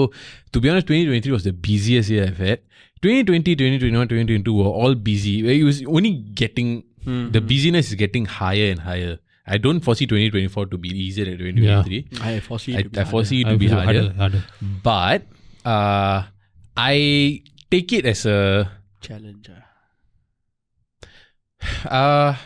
[0.53, 2.59] to be honest, 2023 was the busiest year I've had.
[3.03, 5.33] 2020, 2021, 2022 were all busy.
[5.59, 6.69] It was only getting
[7.35, 9.15] the busyness is getting higher and higher.
[9.50, 12.20] I don't foresee 2024 to be easier than 2023.
[12.22, 14.12] I foresee I, it to be I foresee it to be harder.
[14.12, 14.44] harder.
[14.60, 15.22] But
[15.64, 16.22] uh,
[16.76, 19.64] I take it as a challenger.
[21.84, 22.36] uh,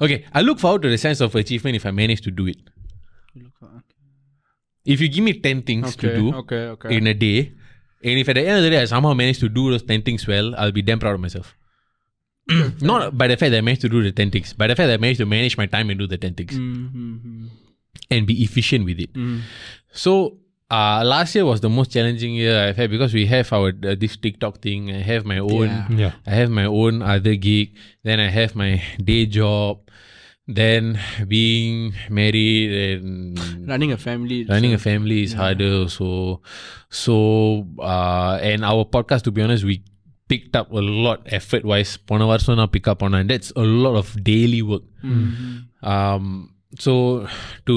[0.00, 0.24] okay.
[0.32, 2.58] I look forward to the sense of achievement if I manage to do it.
[4.84, 6.96] If you give me 10 things to do okay, okay.
[6.96, 7.52] in a day,
[8.04, 10.02] and if at the end of the day I somehow manage to do those 10
[10.02, 11.56] things well, I'll be damn proud of myself.
[12.80, 14.86] Not by the fact that I managed to do the 10 things, by the fact
[14.88, 17.46] that I managed to manage my time and do the 10 things Mm-hmm.
[18.10, 19.12] and be efficient with it.
[19.14, 19.40] Mm.
[19.92, 20.38] So
[20.70, 23.94] uh, last year was the most challenging year I've had because we have our uh,
[23.98, 24.90] this TikTok thing.
[24.90, 25.68] I have my own.
[25.68, 25.88] Yeah.
[25.90, 26.12] Yeah.
[26.26, 27.74] I have my own other gig.
[28.04, 29.80] Then I have my day job.
[30.48, 34.44] Then being married and Running a family.
[34.44, 35.88] running a- a family is harder.
[35.88, 36.40] So,
[36.88, 39.82] so uh, and our podcast, to be honest, we
[40.29, 41.91] picked up a lot effort wise.
[42.09, 44.85] போன வருஷம் நான் pick up on and that's a lot of daily work.
[45.93, 46.25] Um,
[46.85, 46.93] so
[47.69, 47.75] to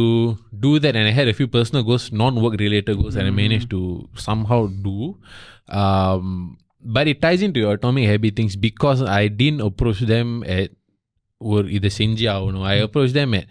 [0.64, 3.70] do that, and I had a few personal goals, non-work related goals, and I managed
[3.77, 3.81] to
[4.27, 4.99] somehow do.
[5.83, 6.27] Um,
[6.97, 10.70] but it ties into your atomic habit things because I didn't approach them at
[11.53, 13.47] ஒரு இதை செஞ்சு ஆகணும் I approach them at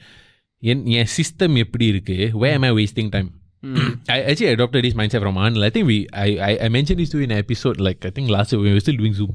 [0.71, 3.09] என் என் system எப்படி இருக்கு where am I wasting
[3.57, 5.63] time I actually adopted this mindset from Arnold.
[5.63, 8.09] I think we I, I, I mentioned this to you in an episode like I
[8.09, 9.31] think last year when we were still doing Zoom.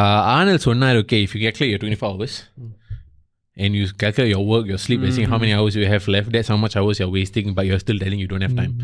[0.00, 2.34] Uh, Arnold சொன்னார் okay if you calculate your 24 hours
[3.56, 6.28] and you calculate your work, your sleep, and seeing how many hours you have left,
[6.34, 8.74] that's how much hours you're wasting, but you're still telling you don't have time.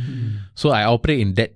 [0.63, 1.53] So I operate in that.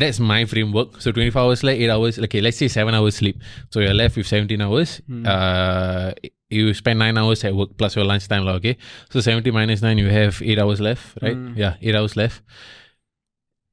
[0.00, 1.00] That's my framework.
[1.02, 3.36] So 24 hours, like 8 hours, okay, let's say 7 hours sleep.
[3.70, 5.00] So you're left with 17 hours.
[5.34, 6.12] Uh,
[6.53, 8.77] you spend 9 hours at work plus your lunch time, lah, okay?
[9.09, 11.35] So 70 minus 9, you have 8 hours left, right?
[11.35, 11.57] Mm.
[11.57, 12.41] Yeah, 8 hours left.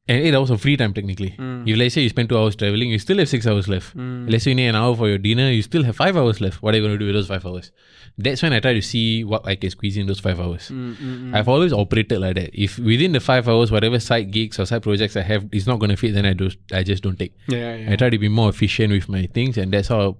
[0.08, 1.36] And 8 hours of free time, technically.
[1.38, 1.68] Mm.
[1.68, 3.96] If let's say you spend 2 hours traveling, you still have 6 hours left.
[3.96, 4.28] Mm.
[4.28, 6.62] Let's say you need an hour for your dinner, you still have 5 hours left.
[6.62, 7.70] What are you going to do with those 5 hours?
[8.18, 10.68] That's when I try to see what I can squeeze in those 5 hours.
[10.68, 12.50] Mm, I've always operated like that.
[12.52, 15.78] If within the 5 hours, whatever side gigs or side projects I have is not
[15.78, 17.34] going to fit, then I, do, I just don't take.
[17.46, 17.92] Yeah, yeah.
[17.92, 20.16] I try to be more efficient with my things, and that's how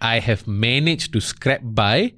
[0.00, 2.12] I have managed to scrape by.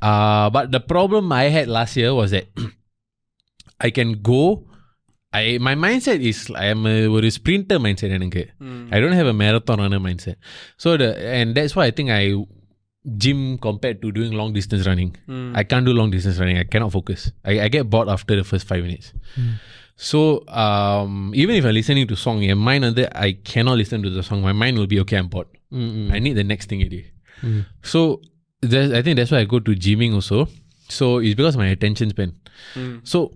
[0.00, 2.48] Uh, but the problem I had last year was that
[3.80, 4.66] I can go.
[5.32, 8.10] I my mindset is I am a, a sprinter mindset.
[8.10, 8.92] Mm.
[8.92, 10.36] I don't have a marathon runner mindset.
[10.76, 12.34] So the and that's why I think I
[13.16, 15.16] gym compared to doing long distance running.
[15.28, 15.56] Mm.
[15.56, 16.58] I can't do long distance running.
[16.58, 17.30] I cannot focus.
[17.44, 19.12] I, I get bored after the first five minutes.
[19.38, 19.54] Mm.
[19.96, 24.10] So um, even if I'm listening to song, my mind under I cannot listen to
[24.10, 24.42] the song.
[24.42, 25.16] My mind will be okay.
[25.16, 25.46] I'm bored.
[26.12, 27.06] I need the next thing it is.
[27.42, 27.66] Mm.
[27.82, 28.20] So
[28.62, 30.48] I think that's why I go to gymming also.
[30.88, 32.34] So it's because of my attention span.
[32.74, 33.06] Mm.
[33.06, 33.32] So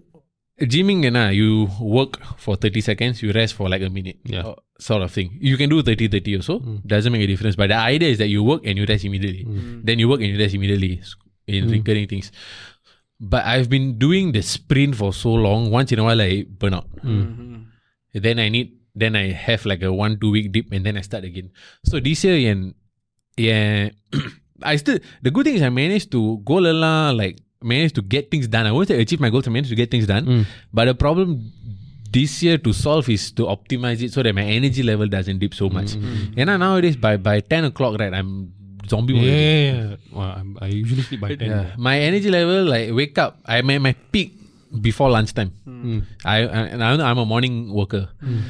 [0.61, 4.18] gymming, you, know, you work for 30 seconds, you rest for like a minute.
[4.25, 4.40] Yeah.
[4.40, 5.38] uh, Sort of thing.
[5.40, 6.59] You can do 30 30 also.
[6.59, 6.85] Mm.
[6.87, 7.55] Doesn't make a difference.
[7.55, 9.44] But the idea is that you work and you rest immediately.
[9.85, 11.01] Then you work and you rest immediately
[11.47, 12.33] in recurring things.
[13.20, 15.70] But I've been doing the sprint for so long.
[15.70, 16.90] Once in a while, I burn out.
[16.97, 17.62] Mm-hmm.
[18.14, 21.00] Then I need, then I have like a one, two week dip and then I
[21.00, 21.50] start again.
[21.85, 22.74] So this year, and
[23.37, 23.90] yeah,
[24.62, 28.30] I still, the good thing is I managed to go la like, managed to get
[28.30, 28.66] things done.
[28.66, 30.26] I won't say achieve my goals, I managed to get things done.
[30.26, 30.46] Mm.
[30.72, 31.52] But the problem
[32.11, 35.54] this year to solve is to optimize it so that my energy level doesn't dip
[35.54, 35.94] so much.
[35.94, 36.07] Mm-hmm.
[36.07, 36.40] Mm-hmm.
[36.48, 38.52] And nowadays, by, by 10 o'clock, right, I'm
[38.88, 39.96] zombie Yeah, yeah.
[40.12, 41.50] Well, I'm, I usually sleep by 10.
[41.50, 41.74] Yeah.
[41.76, 44.38] My energy level, like wake up, I'm at my peak
[44.80, 45.52] before lunchtime.
[45.66, 46.02] Mm.
[46.24, 48.09] I, I and I'm, I'm a morning worker.
[48.22, 48.42] Mm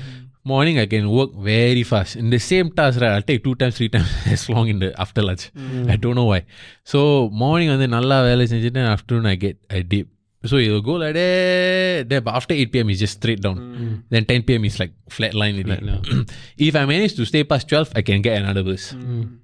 [0.45, 2.17] morning I can work very fast.
[2.17, 4.99] In the same task, right, I'll take two times, three times as long in the
[5.01, 5.51] after lunch.
[5.55, 5.91] Mm.
[5.91, 6.45] I don't know why.
[6.85, 10.09] So morning on the Nalla Valley and afternoon I get a dip.
[10.45, 12.91] So it'll go like that, that but after 8 p.m.
[12.91, 13.57] is just straight down.
[13.59, 14.03] Mm.
[14.11, 14.65] Then 10 p.m.
[14.67, 15.63] is like flat line.
[15.65, 16.27] Flat line.
[16.59, 18.93] if I manage to stay past 12, I can get another bus.
[18.93, 19.39] Mm.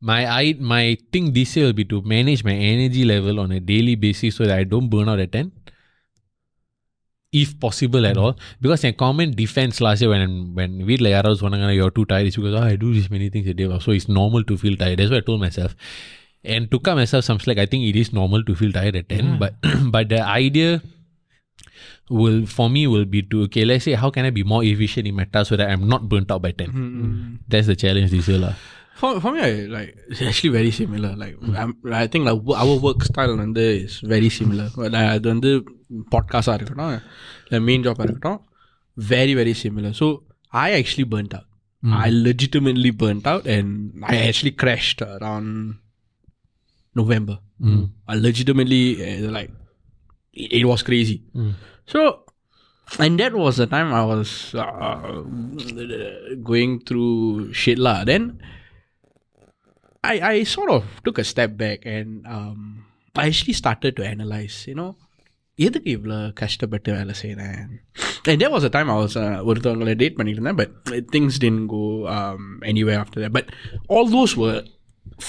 [0.00, 3.58] My I my thing this year will be to manage my energy level on a
[3.58, 5.50] daily basis so that I don't burn out at 10
[7.32, 8.36] if possible at all.
[8.60, 12.04] Because a common defense last year when when we like I was wondering you're too
[12.04, 13.78] tired, it's because oh, I do this many things a day.
[13.80, 14.98] So it's normal to feel tired.
[14.98, 15.74] That's what I told myself.
[16.44, 19.08] And to come myself some slack, I think it is normal to feel tired at
[19.08, 19.26] 10.
[19.26, 19.36] Yeah.
[19.38, 19.54] But
[19.90, 20.82] but the idea
[22.10, 25.06] will for me will be to okay, let's say how can I be more efficient
[25.06, 26.68] in my task so that I'm not burnt out by 10.
[26.68, 27.34] Mm-hmm.
[27.48, 28.56] That's the challenge this year.
[28.99, 31.11] For, for me, I, like it's actually very similar.
[31.21, 34.67] Like I'm, I think like wo- our work style வந்து is very similar.
[34.77, 35.49] But, like, அது வந்து
[36.11, 36.93] பாட்காஸ்டாக இருக்கட்டும்
[37.45, 38.39] இல்லை main ஜாபாக இருக்கட்டும்
[39.13, 39.91] very very similar.
[40.01, 40.07] So
[40.65, 41.47] I actually burnt out.
[42.05, 43.69] I legitimately burnt out and
[44.13, 45.47] I actually crashed around
[47.01, 47.35] November.
[48.11, 49.51] I legitimately uh, like
[50.43, 51.17] it, it was crazy.
[51.93, 51.99] So
[53.05, 54.29] and that was the time I was
[54.65, 55.11] uh,
[56.51, 57.13] going through
[57.61, 57.97] shit lah.
[58.11, 58.23] Then
[60.03, 64.65] I I sort of took a step back and um, I actually started to analyze.
[64.67, 64.91] You know,
[65.65, 67.71] எதுக்கு இவ்வளோ கஷ்டப்பட்டு வேலை செய்கிறேன்
[68.31, 70.71] and that was the time I was uh, ஒருத்தவங்களை date பண்ணியிருந்தேன் but
[71.13, 73.47] things didn't go um, anywhere after that but
[73.93, 74.59] all those were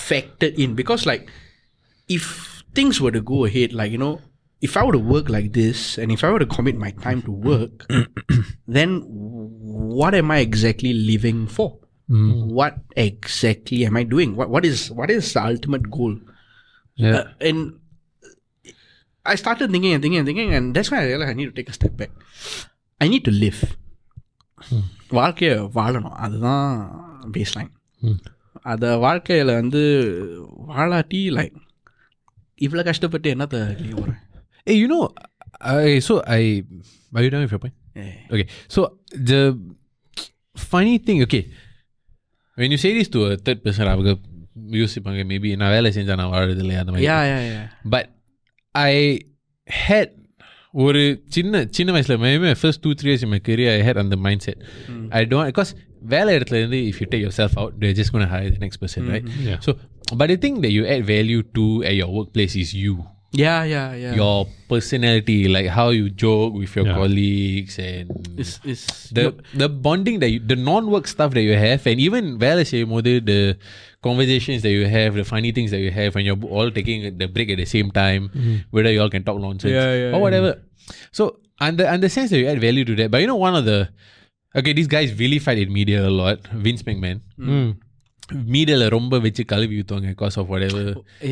[0.09, 1.25] factored in because like
[2.17, 2.25] if
[2.79, 4.15] things were to go ahead like you know
[4.67, 7.21] if I were to work like this and if I were to commit my time
[7.29, 7.75] to work
[8.77, 8.91] then
[10.01, 11.69] what am I exactly living for
[12.51, 12.75] what
[13.05, 16.15] exactly am I doing what what is what is the ultimate goal
[16.99, 17.15] Yeah.
[17.19, 17.61] Uh, and
[19.27, 21.57] I started thinking and thinking and thinking, and that's why I realized I need to
[21.59, 22.11] take a step back.
[23.01, 23.61] I need to live.
[25.19, 26.69] வாழ்க்கையை வாழணும் அதுதான்
[27.35, 27.71] baseline
[28.73, 29.83] அந்த வாழ்க்கையில் வந்து
[30.71, 31.57] வாழாட்டி like
[32.67, 34.21] இவ்வளோ கஷ்டப்பட்டு என்னத்தை வெளியே போகிறேன்
[34.67, 35.03] Hey, you know,
[35.81, 36.43] I so I
[37.15, 37.77] are you done with your point?
[38.33, 38.81] Okay, so
[39.31, 39.41] the
[40.71, 41.43] funny thing, okay,
[42.59, 44.11] when you say this to a third person, அவங்க
[44.81, 47.63] யோசிப்பாங்க மேபி நான் வேலை செஞ்சா நான் வாழறது இல்லையா அந்த மாதிரி யா யா யா
[47.95, 48.11] பட்
[48.75, 48.93] ஐ
[49.87, 50.13] ஹேட்
[50.75, 51.01] ஒரு
[51.37, 54.63] சின்ன சின்ன வயசில் maybe first two three years my career I had அந்த mindset
[55.21, 55.73] I don't because
[56.15, 58.83] வேலை இடத்துல இருந்து if you take yourself out there just cone hire the next
[58.85, 59.59] person right Yeah.
[59.67, 59.73] So
[60.23, 63.64] but I think that you add value to at your workplace is you yeah yeah,
[63.64, 64.14] yeah, yeah.
[64.16, 66.96] Your personality, like how you joke with your yeah.
[66.96, 71.86] colleagues and it's, it's, the the bonding that you, the non-work stuff that you have,
[71.86, 73.58] and even well, say the
[74.02, 77.28] conversations that you have, the funny things that you have, when you're all taking the
[77.28, 78.56] break at the same time, mm-hmm.
[78.72, 80.48] whether you all can talk nonsense yeah, yeah, or whatever.
[80.48, 80.96] Yeah.
[81.12, 83.36] So, and the, and the sense that you add value to that, but you know,
[83.36, 83.90] one of the
[84.56, 87.22] okay, these guys really fight in media a lot, Vince McMahon.
[87.38, 87.76] Mm
[88.53, 90.83] மீடியால ரொம்ப வச்சு கழுவி ஊத்துவாங்க because of whatever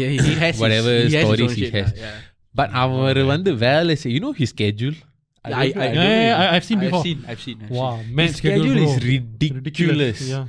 [0.00, 1.90] Yeah, he has his- Whatever he has his stories own he shit has.
[1.92, 2.18] lah, yeah.
[2.58, 4.96] but அவர் வந்து வேலை செய் you know his schedule
[5.44, 6.98] I, I, Yeah, yeah, yeah, I- I've seen before.
[7.00, 8.10] I've seen, I've seen, I've Wow, seen.
[8.18, 9.08] man, His schedule is bro.
[9.14, 10.20] ridiculous.
[10.34, 10.44] Yeah.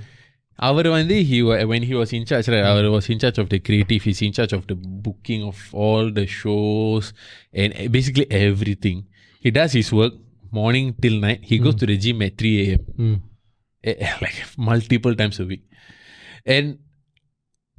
[0.67, 3.47] அவர் வந்து he wa- when he was in charge right our was in charge of
[3.53, 7.07] the creative he's in charge of the booking of all the shows
[7.61, 8.99] and basically everything
[9.45, 10.13] he does his work
[10.59, 13.15] morning till night he goes to the gym at 3 a.m Mm.
[13.83, 14.37] eh, like
[14.69, 15.63] multiple times a week
[16.46, 16.78] and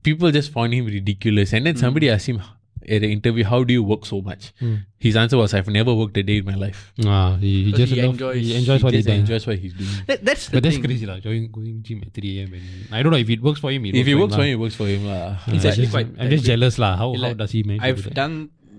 [0.03, 2.41] people just found him ridiculous and then somebody asked him
[2.87, 4.53] at the interview how do you work so much
[4.97, 7.91] his answer was i've never worked a day in my life Ah, he, he just
[7.93, 9.19] he love- enjoys- he enjoys what he he just does.
[9.19, 10.85] enjoys what he's doing That, that's the But that's thing.
[10.85, 11.19] crazy, lah.
[11.19, 12.53] Going, going gym at 3 a.m.
[12.55, 13.85] And I don't know if it works for him.
[13.85, 14.47] It if it works for lah.
[14.47, 15.37] him it works for him lah.
[15.47, 16.95] It's Uh, actually quite I'm just jealous lah.
[16.97, 17.83] How how does he manage?
[17.83, 18.35] I've do done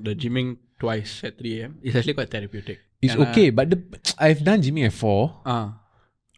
[0.08, 1.72] the gymming twice at 3 a.m.
[1.84, 2.80] It's actually quite therapeutic.
[3.04, 3.78] It's And, uh, okay, but the,
[4.18, 5.40] I've done gymming at four.
[5.44, 5.79] Ah,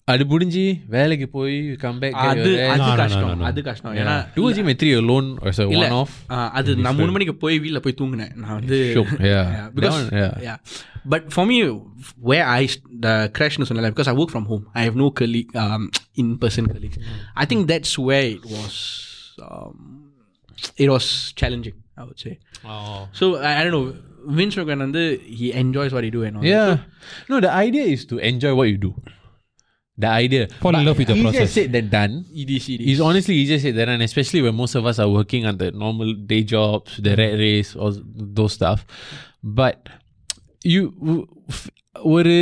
[0.07, 0.61] அது முடிஞ்சு
[0.93, 2.71] வேலைக்கு போய் come back get அது your rest.
[2.73, 3.45] அது No, no, no, கஷ்டம் no, no.
[3.49, 4.35] அது கஷ்டம் ஏன்னா Yeah.
[4.37, 6.13] Do a gym at three alone as a இல்ல one off.
[6.33, 9.43] ஆ, அது நான் மூணு மணிக்கு போய் வீட்ல போய் தூங்கினேன் நான் வந்து Shiok, yeah.
[9.55, 10.35] Yeah, because That one, yeah.
[10.47, 10.57] yeah.
[11.13, 11.57] But for me,
[12.29, 12.61] where I
[13.05, 15.83] the crash சொன்னல because I work from home, I have no colleague, um,
[16.21, 16.97] in person colleagues.
[17.43, 18.75] I think that's where it was,
[19.49, 19.77] um,
[20.83, 21.05] it was
[21.41, 21.77] challenging.
[22.01, 22.33] I would say.
[22.71, 22.99] Oh.
[23.19, 23.85] So I, I don't know.
[24.37, 25.03] Vince McMahon வந்து
[25.39, 26.43] he enjoys what he do and all.
[26.43, 26.51] that.
[26.55, 26.73] Yeah.
[27.31, 28.91] No, the idea is to enjoy what you do.
[30.01, 30.47] The idea.
[30.61, 31.51] Fall in But love with the easier process.
[31.53, 32.25] said than done.
[32.31, 32.69] It is.
[32.69, 32.87] It is.
[32.91, 35.71] It's honestly easier said than done, especially when most of us are working on the
[35.71, 37.93] normal day jobs, the rat race, or
[38.37, 38.85] those stuff.
[39.41, 39.89] But
[40.63, 41.69] you, f-
[42.13, 42.35] ஒரு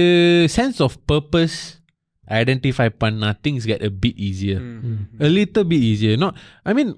[0.57, 1.55] sense of purpose
[2.39, 4.59] identify பண்ணா things get a bit easier.
[5.27, 6.17] A little bit easier.
[6.17, 6.91] Not, I mean,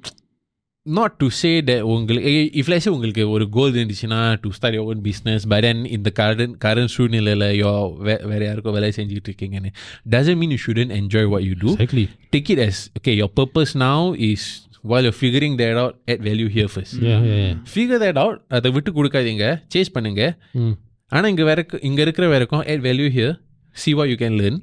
[0.86, 2.30] not to say that உங்களுக்கு
[2.60, 6.02] if let's say உங்களுக்கு ஒரு கோல் இருந்துச்சுன்னா to start your own business but then in
[6.06, 7.72] the current current சூழ்நிலையில் யோ
[8.30, 9.72] வேற யாருக்கோ வேலை செஞ்சுட்டு இருக்கீங்கன்னு
[10.16, 12.06] doesn't mean you shouldn't enjoy what you do Exactly.
[12.36, 14.44] take it as okay your purpose now is
[14.92, 17.58] while you're figuring that out add value here first Yeah, yeah, yeah.
[17.76, 20.22] figure that out அதை விட்டு கொடுக்காதீங்க chase பண்ணுங்க
[20.60, 20.74] Mm.
[21.12, 23.34] ஆனால் இங்கே வேற இங்கே இருக்கிற வரைக்கும் add value here
[23.76, 24.56] see what you can learn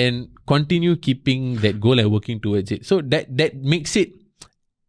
[0.00, 0.16] and
[0.52, 4.10] continue keeping that goal and working towards it so that that makes it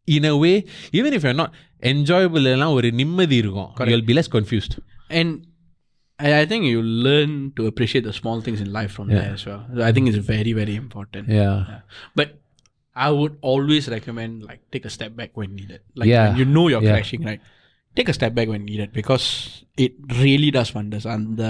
[0.09, 0.55] in a way
[0.99, 1.51] even if you're not
[1.91, 4.73] enjoyable எல்லாம் ஒரு நிம்மதி இருக்கும் you'll be less confused
[5.19, 5.29] and
[6.19, 9.41] I, I think you learn to appreciate the small things in life from there as
[9.47, 9.61] well.
[9.75, 11.25] So I think it's very very important.
[11.39, 11.81] yeah Yeah.
[12.19, 12.29] But
[13.05, 15.81] I would always recommend like take a step back when needed.
[15.99, 16.23] Like Yeah.
[16.25, 16.95] when you know you're Yeah.
[16.95, 17.41] crashing, right?
[17.97, 19.25] Take a step back when needed because
[19.85, 19.93] it
[20.23, 21.05] really does wonders.
[21.15, 21.41] அந்த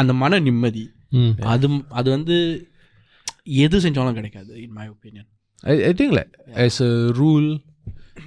[0.00, 0.84] அந்த மன நிம்மதி
[1.18, 1.30] Mm.
[1.52, 1.66] அது
[1.98, 2.36] அது வந்து
[3.64, 5.24] எது செஞ்சாலும் கிடைக்காது in my opinion.
[5.72, 6.32] I, I think like
[6.66, 7.48] as a rule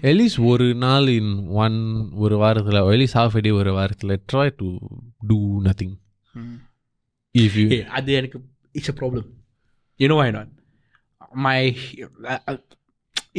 [0.09, 1.27] at least ஒரு நாள் in
[1.65, 1.77] one
[2.23, 4.67] ஒரு வாரத்துல or at least half a day ஒரு வாரத்துல try to
[5.31, 5.91] do nothing
[7.43, 8.39] if you Hey, அது எனக்கு
[8.79, 9.23] it's a problem.
[10.01, 10.47] You know why not?
[11.47, 11.59] My
[12.31, 12.57] uh, uh,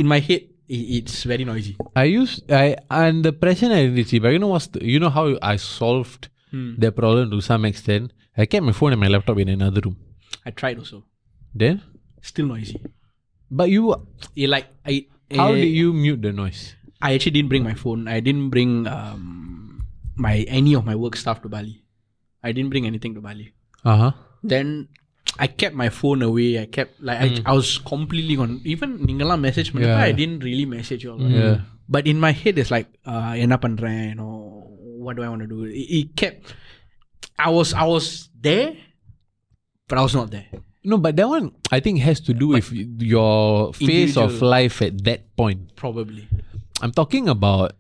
[0.01, 0.43] in my head
[0.77, 1.73] i it's very noisy.
[2.03, 2.33] I use
[2.65, 2.69] I
[3.01, 6.23] and the pressure identity but you know what's the, you know how I solved
[6.55, 6.71] Hmm.
[6.83, 8.07] the problem to some extent
[8.43, 9.97] I kept my phone and my laptop in another room
[10.49, 10.99] I tried also.
[11.63, 11.77] then
[12.31, 12.79] Still noisy.
[13.59, 13.83] but you
[14.43, 14.95] It like I
[15.41, 16.63] how eh, did you mute the noise
[17.07, 18.07] I actually didn't bring my phone.
[18.07, 19.23] I didn't bring um
[20.25, 21.77] my any of my work stuff to Bali.
[22.47, 23.47] I didn't bring anything to Bali.
[23.93, 24.13] uh-huh
[24.53, 24.69] Then
[25.45, 26.49] I kept my phone away.
[26.63, 28.55] I kept like I, I was completely gone.
[28.75, 30.09] Even நீங்கெல்லாம் message பண்ணப்ப Yeah.
[30.09, 31.23] I didn't really message you all.
[31.43, 31.59] yeah
[31.95, 34.35] But in my head, it's like, uh, என்ன பண்றேன், you know,
[35.05, 35.59] what do I want to do?
[35.81, 36.55] It, it kept,
[37.47, 38.07] I was, I was
[38.47, 38.71] there,
[39.89, 40.49] but I was not there.
[40.88, 45.04] No, but that one I think has to do with your phase of life at
[45.04, 45.76] that point.
[45.76, 46.24] Probably.
[46.82, 47.76] I'm talking about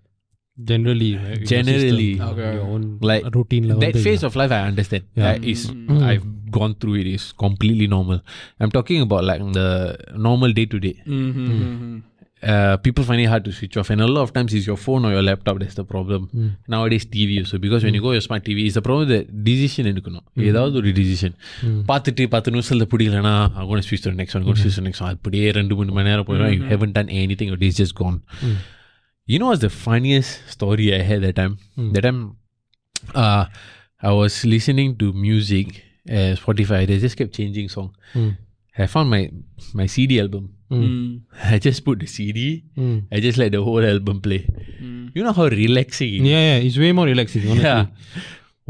[0.57, 2.17] Generally, right, with your Generally.
[2.17, 2.53] system, Okay.
[2.57, 3.79] your own like routine level.
[3.79, 4.51] that phase of life.
[4.51, 5.05] I understand.
[5.13, 5.37] Yeah.
[5.37, 5.87] Uh, is mm.
[5.87, 6.01] Mm.
[6.03, 7.07] I've gone through it.
[7.07, 8.21] Is completely normal.
[8.59, 10.97] I'm talking about like the normal day to day.
[11.05, 11.61] Mm-hmm, mm.
[11.61, 11.97] mm-hmm.
[12.36, 12.50] Mm-hmm.
[12.52, 14.76] Uh, people find it hard to switch off, and a lot of times it's your
[14.84, 16.22] phone or your laptop that's the problem.
[16.74, 19.86] Nowadays, TV also because when you go your smart TV, it's a problem that decision
[19.92, 21.32] எடுக்கணும் ஏதாவது ஒரு decision
[21.90, 24.76] பார்த்துட்டு பத்து நிமிஷத்தில் பிடிக்கலனா I'm going to switch to the next one, going to switch
[24.78, 25.12] to the next one.
[25.18, 28.18] அப்படியே ரெண்டு மூணு மணி நேரம் போயிடும் you haven't done anything, your day's just gone.
[29.32, 31.54] You know what's the funniest story I had that time?
[31.94, 32.20] That time,
[33.24, 33.44] uh,
[34.10, 35.68] I was listening to music
[36.16, 36.80] uh, Spotify.
[36.88, 37.88] They just kept changing song.
[38.20, 38.32] Mm.
[38.84, 39.22] I found my
[39.80, 40.44] my CD album.
[40.76, 41.08] Mm.
[41.54, 42.40] I just put the CD.
[42.82, 42.98] Mm.
[43.14, 44.40] I just let the whole album play.
[45.16, 46.30] You know how relaxing it is?
[46.32, 47.44] Yeah, yeah, it's way more relaxing.
[47.50, 47.68] Honestly.
[47.70, 47.82] Yeah.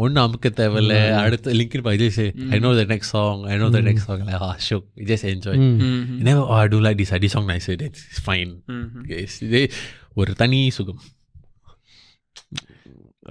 [0.03, 3.83] ஒன்றும் அமுக்க தேவையில்ல அடுத்த link just say I know the next song I know the
[3.89, 6.15] next song like ah shook you just enjoy Mm-hmm.
[6.19, 8.53] you never oh I do like this I this song nicer that's fine
[9.13, 9.65] yes they
[10.21, 11.03] ஒரு தனி சுகம்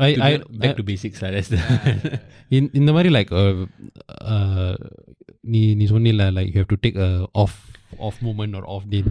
[0.07, 1.61] I, To I, get back to basics lah that's the
[2.57, 3.33] in இந்த மாதிரி like
[5.53, 6.99] நீ நீ சொன்னில like you have to take
[7.95, 9.01] off of moment R of day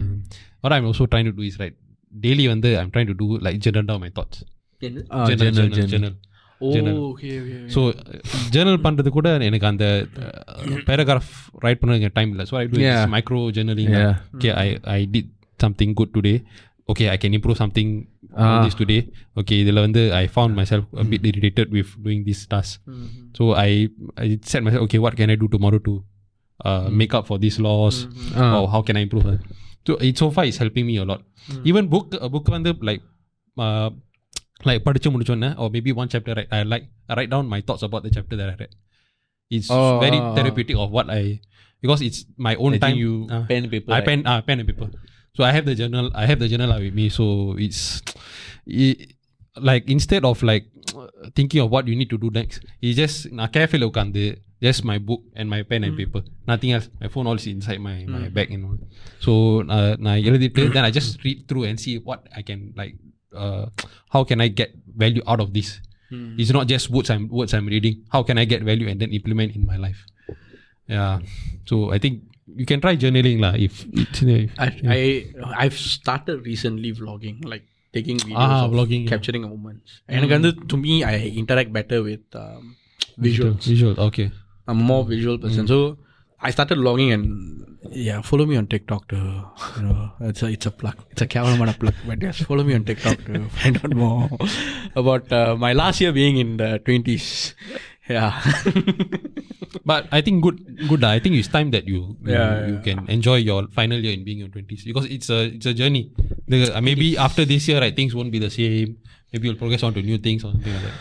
[0.63, 1.75] what I'm also trying to do is right
[2.13, 5.89] daily வந்து I'm trying to do like journal down my thoughts Ah, journal journal, journal
[5.93, 6.13] journal.
[6.61, 6.95] Oh, Journal.
[7.05, 7.53] okay, okay.
[7.53, 7.69] okay.
[7.73, 7.81] So
[8.53, 9.85] journal பண்ணுறது கூட எனக்கு அந்த
[10.89, 11.31] paragraph
[11.65, 13.01] write பண்ண time இல்லை so I two Yeah.
[13.13, 14.13] Micro journaling Yeah.
[14.35, 16.33] Okay I I did something good today
[16.89, 17.93] okay I can improve something
[18.43, 18.51] Ah.
[18.65, 18.97] This today
[19.39, 22.77] okay இதில் வந்து I found myself bit irritated with doing this task
[23.39, 23.69] so I
[24.23, 25.95] I set my okay what can I do tomorrow to
[26.99, 27.99] make up for this loss
[28.43, 28.49] Ah.
[28.57, 29.41] or how can I improve it?
[29.87, 31.21] So it so far is helping me a lot.
[31.69, 33.01] Even book a book வந்து like
[33.65, 33.89] uh,
[34.67, 37.83] like படிச்சு முடிச்சோன்னே or maybe one chapter right, I like I write down my thoughts
[37.87, 38.73] about the chapter that I read.
[39.51, 40.33] It's Oh, very ah, ah.
[40.37, 41.23] therapeutic of what I
[41.83, 42.97] because it's my own I think time.
[43.03, 44.07] you uh, pen paper I right?
[44.09, 44.87] pen uh, pen and paper.
[45.37, 46.05] So I have the journal.
[46.21, 47.05] I have the journal out with me.
[47.17, 47.25] So
[47.65, 47.81] it's
[48.83, 48.97] it,
[49.69, 50.65] like instead of like
[51.37, 54.23] thinking of what you need to do next, it's just நான் கேஃபில் உட்காந்து
[54.65, 56.21] just my book and my pen and paper.
[56.51, 56.87] Nothing else.
[57.01, 58.79] My phone all is inside my my bag and all.
[59.25, 59.31] So
[59.77, 62.95] uh, நான் எழுதிட்டு then I just read through and see what I can like.
[63.43, 63.65] Uh,
[64.13, 64.69] how can I get
[65.03, 65.69] value out of this?
[66.41, 67.93] It's not just words I'm words I'm reading.
[68.13, 70.01] How can I get value and then implement in my life?
[70.95, 71.13] Yeah.
[71.69, 72.15] So I think
[72.61, 74.99] you can try journaling lah if it's if, I, I
[75.63, 77.63] I've started recently vlogging, like
[77.97, 79.11] taking videos Ah, of vlogging, yeah.
[79.13, 79.89] capturing moments.
[80.11, 82.61] And வந்து, to me, I interact better with um,
[83.27, 83.63] visuals.
[83.73, 83.95] visual.
[84.09, 84.27] Okay.
[84.68, 85.66] I'm a more visual person.
[85.66, 85.98] So
[86.40, 89.16] I started logging and yeah, follow me on TikTok to
[89.76, 90.96] you know it's a it's a plug.
[91.10, 91.94] It's a Kavalamana plug.
[92.06, 94.28] But yes, follow me on TikTok to find out more
[94.96, 97.54] about uh, my last year being in the twenties.
[98.08, 98.40] Yeah.
[99.84, 101.04] But I think good good.
[101.04, 102.80] I think it's time that you you, Yeah, you yeah.
[102.82, 105.74] can enjoy your final year in being in your twenties because it's a it's a
[105.74, 106.10] journey.
[106.48, 108.98] The, uh, maybe after this year, right, things won't be the same.
[109.32, 110.92] Maybe you'll progress on to new things or something like that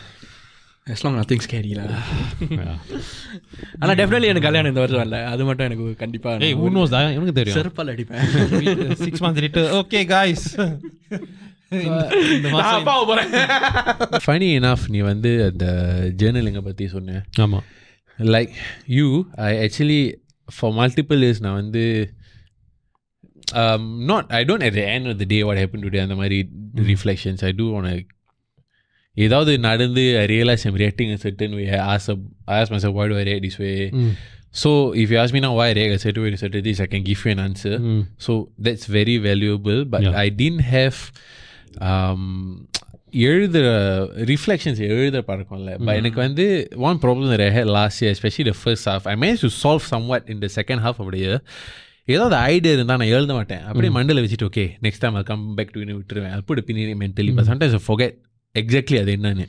[0.87, 1.87] as long nothing scary lah.
[2.55, 2.77] Yeah.
[3.83, 6.90] ஆனா definitely எனக்கு கல்யாணம் இந்த வருஷம் இல்லை அது மட்டும் எனக்கு கண்டிப்பா hey, who knows?
[6.95, 7.09] that?
[7.16, 7.59] எனக்கு தெரியும்.
[7.59, 8.24] செருப்பால் அடிப்பேன்
[9.07, 10.43] Six months later, okay, guys.
[12.37, 13.28] இந்த மாசம் அப்பாவை போறேன்
[14.28, 15.66] funny enough நீ வந்து அந்த
[16.22, 17.61] ஜேர்னலிங்கை பற்றி சொன்ன ஆமா
[18.18, 18.51] like
[18.97, 19.09] you
[19.49, 20.01] I actually
[20.59, 21.85] for multiple years நான் வந்து
[23.62, 26.39] um, not I don't at the end of the day what happened today அந்த மாதிரி
[26.93, 27.95] reflections I do want to
[29.24, 32.05] ஏதாவது நடந்து I realize I'm reacting a certain way I ask,
[32.53, 33.74] I ask myself why do I react this way
[34.62, 34.70] so
[35.03, 36.89] if you ask me now why I react a certain way to certain things I
[36.95, 37.74] can give you an answer
[38.26, 38.33] so
[38.66, 40.24] that's very valuable but Yeah.
[40.24, 40.99] I didn't have
[41.89, 42.24] um,
[43.26, 43.68] எழுதுற
[44.31, 46.45] reflections எழுத பழக்கம்ல but எனக்கு வந்து
[46.89, 49.83] one problem that I had last year especially the first half I managed to solve
[49.93, 51.39] somewhat in the second half of the year
[52.14, 55.81] ஏதாவது idea இருந்தால் நான் எழுத மாட்டேன் அப்படியே மண்டல வச்சுட்டு okay next time come back to
[55.99, 58.16] விட்டுருவேன் அப்படி பின்னாடி mentally but sometimes forget
[58.55, 59.47] exactly அது என்னன்னு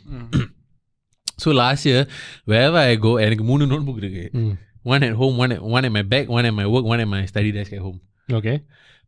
[1.43, 2.05] ஸோ லாஸ்ட் இயர்
[2.53, 4.51] வேவ ஐ கோ எனக்கு மூணு நோட் புக் இருக்கு Mm.
[4.91, 7.21] One at home one one at my back one at my work one at my
[7.31, 8.57] study desk at home Okay.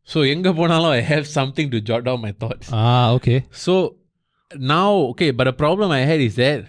[0.07, 3.38] So எங்கே போனாலும் I have something to Jat down my thoughts Ah, okay.
[3.63, 3.74] So
[4.71, 6.59] now, okay, but the problem I had is that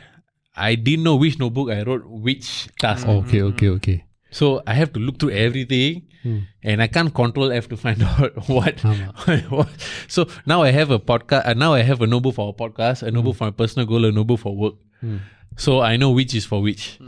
[0.56, 2.48] I didn't know which notebook I wrote which
[2.82, 3.04] task.
[3.16, 3.96] Okay, okay, okay.
[4.31, 6.39] so I have to look through everything Hmm.
[6.61, 8.79] and I can't control F to find out what.
[9.49, 9.69] what.
[10.09, 11.47] So now I have a podcast.
[11.47, 14.03] Uh, now I have a notebook for a podcast, a notebook for my personal goal,
[14.03, 14.73] a notebook for work.
[14.99, 15.17] Hmm.
[15.55, 16.99] So I know which is for which.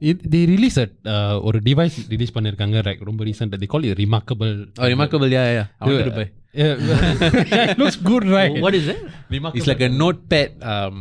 [0.00, 3.94] It, they release a uh, ஒரு device release பண்ணிருக்காங்க like ரொம்ப recent they call it
[4.02, 5.30] remarkable Oh, remarkable.
[5.36, 5.66] Yeah, yeah.
[5.80, 6.26] I wanted to buy.
[6.60, 6.74] yeah,
[7.72, 8.98] it looks good right What is it?
[9.56, 10.96] It's like a notepad, um,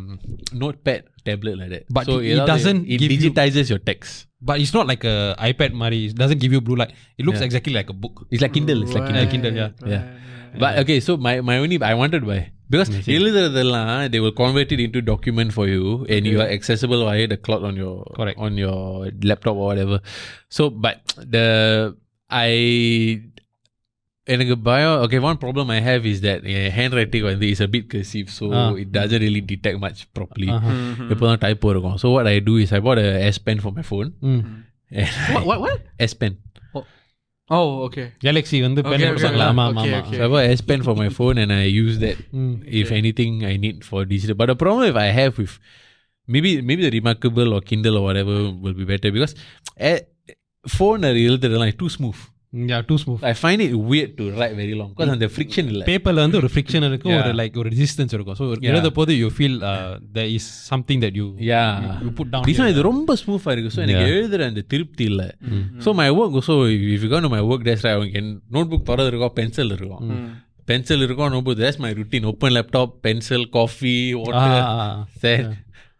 [0.63, 1.83] notepad tablet like that.
[1.97, 4.13] But so it- it doesn't It give you- digitizes your text.
[4.41, 5.17] but it's not like a
[5.49, 7.47] iPad Mari it doesn't give you blue light it looks Yeah.
[7.49, 8.81] exactly like a book It's like Kindle.
[8.85, 9.31] It's like Yeah, Kindle.
[9.33, 9.71] Kindle, yeah.
[9.93, 10.03] Yeah.
[10.57, 14.69] But okay, so my, my only I wanted to buy because எழுதுறதெல்லாம் they will convert
[14.75, 18.37] it into document for you and you are accessible via the cloud on your Correct.
[18.39, 18.79] on your
[19.23, 19.97] laptop or whatever.
[20.57, 20.97] So but
[21.35, 21.47] the
[22.47, 22.51] I
[24.27, 27.83] எனக்கு பயம் okay one problem I have is that uh, handwriting வந்து is a bit
[27.93, 28.69] cursive so Ah.
[28.83, 30.49] it doesn't really detect much properly.
[30.55, 30.73] Uh-huh.
[31.13, 33.85] எப்போதான் type இருக்கும் so what I do is I bought a S Pen for my
[33.91, 34.41] phone Mm.
[37.55, 38.05] Oh, okay.
[38.25, 40.17] Galaxy வந்து Okay, pen okay, கொடுத்தாங்களா ஆமா ஆமா okay, ஆமா okay.
[40.19, 42.53] So I bought a S Pen for my phone and I use that Mm.
[42.81, 44.35] if anything I need for digital.
[44.39, 45.53] But the problem if I have with
[46.35, 49.33] maybe maybe the remarkable or Kindle or whatever will be better because
[49.89, 49.99] eh,
[50.77, 51.13] phone are
[51.65, 52.21] like too smooth.
[52.69, 55.81] yeah too smooth I find it weird to write very long because the friction இல்ல
[55.89, 57.23] பேப்பர்ல வந்து ஒரு friction இருக்கும் Yeah.
[57.23, 58.69] ஒரு like ஒரு resistance இருக்கும் so Yeah.
[58.71, 59.57] எழுத போது you feel
[60.17, 61.67] there is something that you Yeah.
[62.05, 64.15] You put This one down இது ரொம்ப ஸ்மூத்தா இருக்கு ஸோ எனக்கு Yeah.
[64.19, 65.25] எழுதுற அந்த திருப்தி இல்ல
[65.85, 66.55] so my work so
[66.95, 67.85] if you to my work days
[68.21, 70.03] N note book திறந்து இருக்கும் பென்சில் இருக்கும்
[70.71, 74.57] பென்சில் இருக்கும் note book these my routine open laptop pencil coffee water
[75.25, 75.43] Then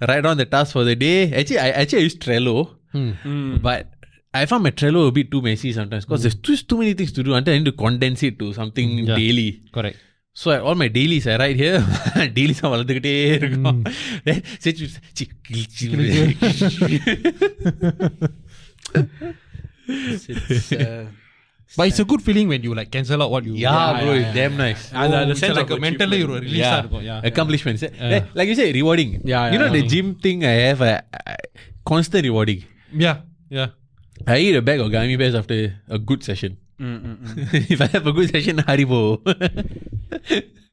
[0.10, 1.18] write down the task for the day.
[1.40, 2.56] Actually, I actually I use Trello,
[3.68, 3.86] but
[4.34, 7.12] I found my Trello a bit too messy sometimes because there's just too many things
[7.18, 9.20] to do until I need to condense it to something Yeah.
[9.22, 9.50] daily.
[9.78, 10.02] Correct
[10.42, 11.78] So I, all my dailies I write here.
[12.38, 13.78] dailies are வளர்ந்துக்கிட்டே இருக்கும்.
[14.26, 16.08] Then sit with- C, கிழிச்சு விடு.
[19.88, 21.06] It's, uh,
[21.78, 24.12] But it's a good feeling when you like cancel out what you Yeah, Yeah, bro,
[24.12, 24.84] yeah, it's yeah, damn nice.
[24.94, 26.36] and the, the it's sense like of a mentally achievement.
[26.36, 26.80] ஒரு ரிலீஸா Yeah.
[26.84, 27.82] இருக்கும் yeah Accomplishments.
[28.16, 29.12] Eh, Like you say, rewarding.
[29.34, 29.78] Yeah, You know yeah.
[29.80, 30.94] the gym thing I have, I,
[31.34, 31.36] I,
[31.92, 32.62] constant rewarding.
[33.06, 33.18] yeah
[33.58, 33.70] yeah
[34.27, 36.59] I eat a bag of gummy bears after a good session.
[36.81, 37.71] Mm, mm, mm.
[37.71, 39.21] if I have a good session, Haribo.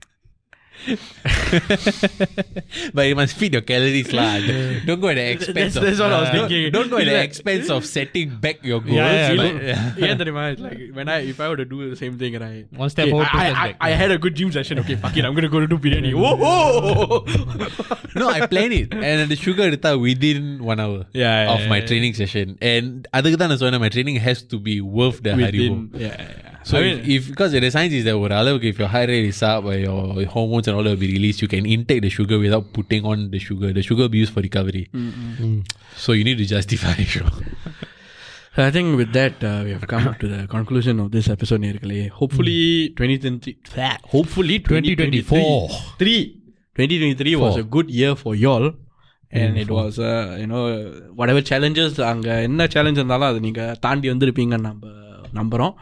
[2.93, 4.39] but you must feed your calories, lah.
[4.87, 5.83] Don't go at the expense That's- of.
[5.87, 6.73] that's what I was don't- thinking.
[6.77, 8.97] Don't go at the Like- expense of setting back your goals.
[8.99, 11.79] Yeah, yeah, but- like- yeah, தெரியுமா it's like when I if I were to do
[11.93, 13.77] the same thing right One step okay, forward, two I, steps I, back.
[13.89, 16.13] I had a good gym session okay fuck it I'm gonna go to do biryani
[16.25, 16.35] whoa
[18.21, 18.91] no, I plan it.
[19.11, 20.41] And the sugar எடுத்தா within
[20.73, 22.47] one hour Yeah, yeah, of my yeah, training session.
[22.73, 22.89] And
[23.19, 25.47] அதுக்கு தான் நான் சொன்னேன் my training has to be worth the Haribo.
[25.47, 26.56] within yeah, yeah, yeah.
[26.69, 29.09] So I if, mean, if because the science is that ஒரு அளவுக்கு if your heart
[29.13, 30.01] rate is up or your
[30.35, 33.41] hormones and all will be released, you can intake the sugar without putting on the
[33.49, 33.71] sugar.
[33.79, 34.85] The sugar will be used for recovery.
[36.05, 36.97] So you need to justify.
[37.15, 37.33] Sure.
[38.57, 41.61] I think with that uh, we have come up to the conclusion of this episode
[41.67, 42.57] நேர்களே hopefully
[42.99, 43.85] 2023
[44.15, 45.39] hopefully 2024
[46.03, 46.17] 3
[46.77, 48.67] 2023 was a good year for y'all
[49.41, 50.63] and it was uh, you know
[51.21, 54.93] whatever challenges அங்கே என்ன challenge இருந்தாலும் அதை நீங்கள் தாண்டி வந்திருப்பீங்கன்னு நம்ம
[55.41, 55.75] நம்புகிறோம்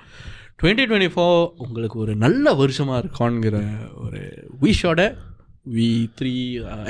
[0.60, 3.58] twenty twenty four உங்களுக்கு ஒரு நல்ல வருஷமாக இருக்கும்ங்கிற
[4.04, 4.22] ஒரு
[4.62, 5.02] விஷோட
[5.76, 5.90] we
[6.20, 6.36] three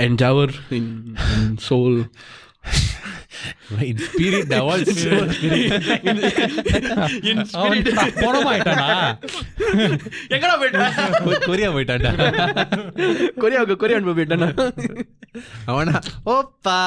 [0.08, 0.94] endeavour in
[1.68, 2.00] soul
[3.82, 4.82] In spirit, that was
[8.22, 8.88] போனமாயிட்டானா
[10.34, 12.12] எங்கடா போயிட்டேன் கொரியா போயிட்டாண்டா
[13.44, 14.50] கொரியாவுக்கு கொரியா அனுப்ப போயிட்டேன்னா
[15.66, 15.96] அவனா
[16.36, 16.80] ஓப்பா.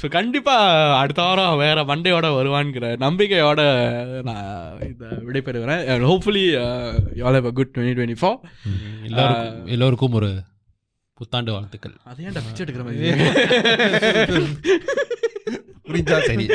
[0.00, 3.60] ஸோ கண்டிப்பாக அடுத்த வாரம் வேறு மண்டேயோட வருவான்ங்கிற நம்பிக்கையோட
[4.28, 4.46] நான்
[4.88, 5.82] இதை விடைபெறுகிறேன்.
[6.10, 6.44] Hopefully
[7.14, 8.38] y'all have a good twenty twenty four
[9.08, 10.30] எல்லாருக்கும் எல்லோருக்கும் ஒரு
[11.20, 11.94] புத்தாண்டு வாழ்த்துக்கள்.
[12.10, 13.10] அது ஏன்டா பிச்சை எடுக்கிற மாதிரி
[15.86, 16.16] புரிஞ்சா?
[16.26, 16.44] சரி.